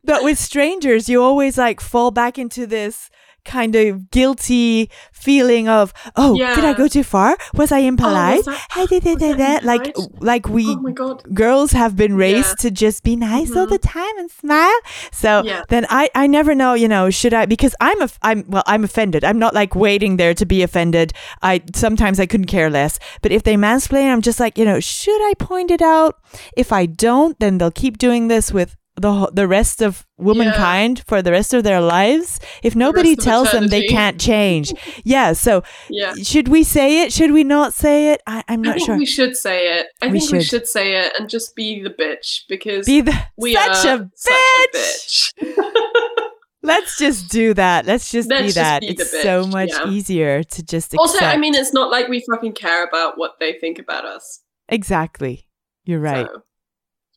but 0.04 0.24
with 0.24 0.38
strangers, 0.38 1.08
you 1.10 1.24
always 1.24 1.39
like 1.58 1.80
fall 1.82 2.12
back 2.12 2.38
into 2.38 2.66
this 2.68 3.10
kind 3.46 3.74
of 3.74 4.12
guilty 4.12 4.90
feeling 5.14 5.68
of, 5.70 5.94
"Oh, 6.18 6.36
did 6.38 6.66
I 6.66 6.74
go 6.74 6.88
too 6.90 7.04
far? 7.04 7.38
Was 7.54 7.72
I 7.72 7.80
impolite? 7.80 8.44
that- 8.46 8.60
Hey, 8.74 8.86
did, 8.86 9.04
did, 9.04 9.20
that 9.20 9.38
that?" 9.38 9.64
Like 9.64 9.96
like 10.20 10.48
we 10.50 10.66
oh 10.68 11.16
girls 11.34 11.72
have 11.72 11.96
been 11.96 12.16
raised 12.16 12.50
Yeah. 12.60 12.70
to 12.70 12.72
just 12.72 13.02
be 13.04 13.16
nice 13.16 13.56
all 13.56 13.66
Mhm. 13.66 13.70
the 13.70 13.78
time 13.80 14.16
and 14.20 14.30
smile. 14.30 14.80
So 15.12 15.42
Yeah. 15.46 15.64
then 15.70 15.86
I, 15.90 16.10
I 16.14 16.28
never 16.28 16.54
know, 16.54 16.74
you 16.74 16.88
know, 16.90 17.10
should 17.10 17.34
I 17.34 17.46
because 17.46 17.74
I'm 17.80 18.02
a 18.02 18.10
I'm 18.22 18.44
well 18.50 18.64
I'm 18.68 18.84
offended. 18.84 19.24
I'm 19.24 19.40
not 19.40 19.54
like 19.56 19.74
waiting 19.74 20.18
there 20.18 20.34
to 20.34 20.46
be 20.46 20.62
offended. 20.62 21.14
I 21.42 21.62
sometimes 21.74 22.20
I 22.20 22.26
couldn't 22.26 22.48
care 22.48 22.70
less. 22.70 23.00
But 23.22 23.32
if 23.32 23.44
they 23.44 23.56
mansplain, 23.56 24.12
I'm 24.12 24.22
just 24.22 24.40
like, 24.40 24.58
you 24.60 24.66
know, 24.66 24.80
should 24.82 25.22
I 25.30 25.34
point 25.40 25.72
it 25.72 25.82
out? 25.82 26.16
If 26.58 26.72
I 26.74 26.86
don't, 26.86 27.40
then 27.40 27.58
they'll 27.58 27.72
keep 27.84 27.98
doing 27.98 28.28
this 28.28 28.52
with 28.52 28.76
the 29.00 29.30
the 29.34 29.48
rest 29.48 29.82
of 29.82 30.06
womankind 30.18 31.04
for 31.08 31.22
the 31.22 31.32
rest 31.32 31.54
of 31.54 31.64
their 31.64 31.82
lives. 31.82 32.40
If 32.64 32.76
nobody 32.76 33.14
of 33.14 33.20
tells 33.20 33.52
them 33.52 33.68
they 33.68 33.88
can't 33.88 34.20
change, 34.20 34.74
yeah. 35.04 35.34
So 35.34 35.64
Yeah. 35.90 36.14
should 36.22 36.48
we 36.48 36.64
say 36.64 37.02
it? 37.04 37.14
Should 37.14 37.32
we 37.32 37.44
not 37.44 37.74
say 37.74 38.12
it? 38.14 38.22
I, 38.28 38.44
I'm 38.48 38.60
I 38.62 38.64
not 38.64 38.76
think 38.76 38.86
sure. 38.88 38.98
we 38.98 39.06
should 39.06 39.36
say 39.36 39.80
it. 39.80 39.88
I 40.02 40.08
We 40.08 40.20
think 40.20 40.32
we 40.32 40.38
should. 40.40 40.48
should 40.50 40.68
say 40.68 40.96
it 41.02 41.14
and 41.20 41.30
just 41.30 41.56
be 41.56 41.82
the 41.82 41.90
bitch 41.90 42.42
because 42.50 42.86
Be 42.86 43.02
the 43.02 43.16
we 43.38 43.54
such 43.54 43.86
are 43.86 43.96
a 43.96 44.00
bitch. 44.00 44.12
such 44.16 45.34
a 45.42 45.46
bitch. 45.46 45.70
Let's 46.62 46.98
just 46.98 47.30
do 47.30 47.54
that. 47.54 47.86
Let's 47.86 48.12
just 48.12 48.30
Let's 48.30 48.42
be 48.42 48.48
just 48.48 48.56
that. 48.58 48.82
be 48.82 48.88
the 48.94 49.04
it's 49.04 49.22
so 49.24 49.48
much 49.48 49.70
yeah. 49.70 49.88
easier 49.90 50.44
to 50.44 50.62
just 50.64 50.94
accept. 50.94 51.00
also, 51.00 51.24
I 51.26 51.38
mean, 51.38 51.56
it's 51.56 51.72
not 51.74 51.90
like 51.90 52.10
we 52.10 52.22
fucking 52.30 52.52
care 52.52 52.86
about 52.86 53.18
what 53.18 53.40
they 53.40 53.54
think 53.54 53.80
about 53.80 54.04
us. 54.06 54.42
exactly. 54.68 55.46
You're 55.86 56.02
right. 56.02 56.28
So, 56.28 56.42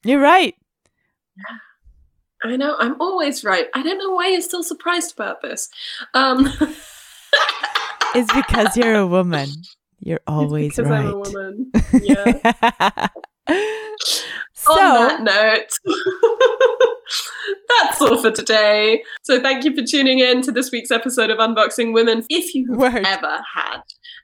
You're 0.05 0.21
right. 0.21 0.55
I 2.45 2.57
know. 2.57 2.77
I'm 2.79 3.01
always 3.01 3.45
right. 3.45 3.67
I 3.75 3.83
don't 3.83 3.99
know 3.99 4.11
why 4.11 4.29
you're 4.29 4.41
still 4.41 4.63
surprised 4.65 5.15
about 5.15 5.43
this. 5.43 5.69
Um, 6.15 6.49
It's 8.15 8.33
because 8.33 8.77
you're 8.77 8.95
a 8.95 9.07
woman. 9.07 9.49
You're 10.01 10.21
always 10.27 10.77
because 10.77 10.91
right. 10.91 11.07
I'm 11.07 11.13
a 11.13 11.19
woman. 11.19 11.73
Yeah. 12.03 13.09
so, 14.65 14.73
On 14.73 15.09
that 15.09 15.23
note, 15.23 15.95
that's 17.79 18.01
all 18.01 18.21
for 18.21 18.31
today. 18.31 19.03
So 19.23 19.41
thank 19.41 19.65
you 19.65 19.75
for 19.75 19.83
tuning 19.85 20.19
in 20.21 20.43
to 20.43 20.53
this 20.53 20.71
week's 20.71 20.91
episode 20.91 21.31
of 21.31 21.39
Unboxing 21.39 21.93
Women. 21.93 22.25
If 22.29 22.55
you 22.55 22.67
have 22.79 22.95
Word. 22.95 23.07
ever 23.07 23.41
had 23.55 23.81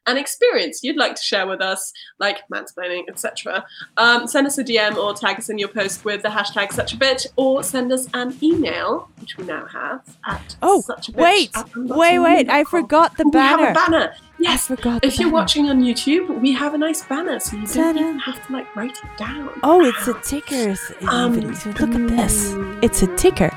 an 0.07 0.17
experience 0.17 0.83
you'd 0.83 0.97
like 0.97 1.15
to 1.17 1.23
share 1.23 1.47
with 1.47 1.61
us, 1.61 1.93
like 2.19 2.39
mansplaining, 2.53 3.03
etc., 3.09 3.65
um, 3.97 4.27
send 4.27 4.47
us 4.47 4.57
a 4.59 4.65
DM 4.65 4.97
or 4.97 5.13
tag 5.15 5.39
us 5.39 5.49
in 5.51 5.59
your 5.59 5.69
post 5.69 6.05
with 6.05 6.23
the 6.23 6.29
hashtag 6.29 6.73
such 6.73 6.95
a 6.95 6.97
bitch, 6.97 7.27
or 7.37 7.63
send 7.63 7.93
us 7.93 8.07
an 8.15 8.35
email, 8.43 9.11
which 9.21 9.37
we 9.37 9.45
now 9.45 9.67
have 9.67 10.03
at 10.27 10.57
Oh, 10.63 10.81
such 10.81 11.09
a 11.09 11.13
bitch 11.13 11.17
wait, 11.17 11.51
wait, 11.77 12.19
wait! 12.21 12.49
I 12.49 12.65
forgot 12.65 13.17
the 13.19 13.29
We 13.31 13.39
have 13.39 13.59
banner. 13.59 13.71
a 13.71 13.75
banner. 13.75 14.15
I 14.41 14.43
Yes. 14.53 14.67
forgot. 14.69 15.03
the 15.03 15.09
If 15.09 15.19
you're 15.19 15.29
banner. 15.29 15.35
watching 15.41 15.69
on 15.69 15.81
YouTube, 15.83 16.41
we 16.41 16.53
have 16.53 16.73
a 16.75 16.79
nice 16.79 17.03
banner, 17.05 17.41
so 17.41 17.57
you 17.57 17.67
don't 17.67 17.99
even 17.99 18.19
have 18.21 18.47
to 18.47 18.53
like 18.53 18.75
write 18.77 18.93
it 18.93 19.17
down. 19.19 19.51
oh, 19.65 19.85
it's 19.85 20.07
a 20.07 20.15
ticker. 20.23 20.77
Um, 21.09 21.35
Look 21.35 21.67
at 21.67 22.09
this. 22.09 22.53
mm, 22.53 22.79
It's 22.83 23.03
a 23.03 23.09
ticker. 23.17 23.51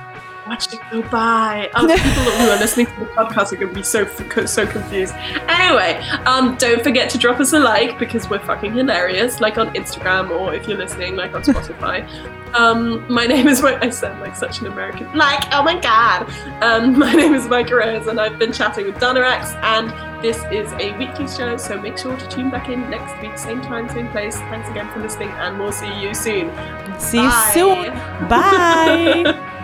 Watch 0.51 0.73
it 0.73 0.79
go 0.91 1.01
by. 1.03 1.69
Um, 1.75 1.87
people 1.87 2.11
who 2.11 2.49
are 2.49 2.59
listening 2.59 2.85
to 2.87 2.99
the 2.99 3.05
podcast 3.05 3.53
are 3.53 3.55
going 3.55 3.69
to 3.69 3.73
be 3.73 3.83
so 3.83 4.05
so 4.45 4.67
confused. 4.67 5.13
Anyway, 5.47 5.97
um, 6.25 6.57
don't 6.57 6.83
forget 6.83 7.09
to 7.11 7.17
drop 7.17 7.39
us 7.39 7.53
a 7.53 7.59
like 7.59 7.97
because 7.97 8.29
we're 8.29 8.39
fucking 8.39 8.73
hilarious. 8.73 9.39
Like 9.39 9.57
on 9.57 9.73
Instagram 9.73 10.29
or 10.29 10.53
if 10.53 10.67
you're 10.67 10.77
listening, 10.77 11.15
like 11.15 11.33
on 11.33 11.43
Spotify. 11.43 12.07
Um, 12.51 13.05
my 13.09 13.27
name 13.27 13.47
is 13.47 13.63
I 13.63 13.89
sound 13.91 14.19
like 14.19 14.35
such 14.35 14.59
an 14.59 14.67
American. 14.67 15.09
Like, 15.17 15.41
oh 15.53 15.63
my 15.63 15.79
god. 15.79 16.29
Um, 16.61 16.99
my 17.05 17.13
name 17.13 17.33
is 17.33 17.47
Micah 17.47 17.77
Rose, 17.77 18.07
and 18.07 18.19
I've 18.19 18.37
been 18.37 18.51
chatting 18.51 18.87
with 18.87 18.95
Danarex, 18.95 19.55
and 19.63 19.89
this 20.21 20.35
is 20.51 20.69
a 20.73 20.91
weekly 20.97 21.29
show. 21.29 21.55
So 21.55 21.79
make 21.79 21.97
sure 21.97 22.17
to 22.17 22.27
tune 22.27 22.49
back 22.49 22.67
in 22.67 22.89
next 22.89 23.17
week, 23.21 23.37
same 23.37 23.61
time, 23.61 23.87
same 23.87 24.09
place. 24.09 24.35
Thanks 24.35 24.67
again 24.67 24.91
for 24.91 24.99
listening, 24.99 25.29
and 25.29 25.57
we'll 25.57 25.71
see 25.71 26.01
you 26.01 26.13
soon. 26.13 26.51
See 26.99 27.19
Bye. 27.19 27.53
you 27.55 27.85
soon. 27.85 28.27
Bye. 28.27 29.47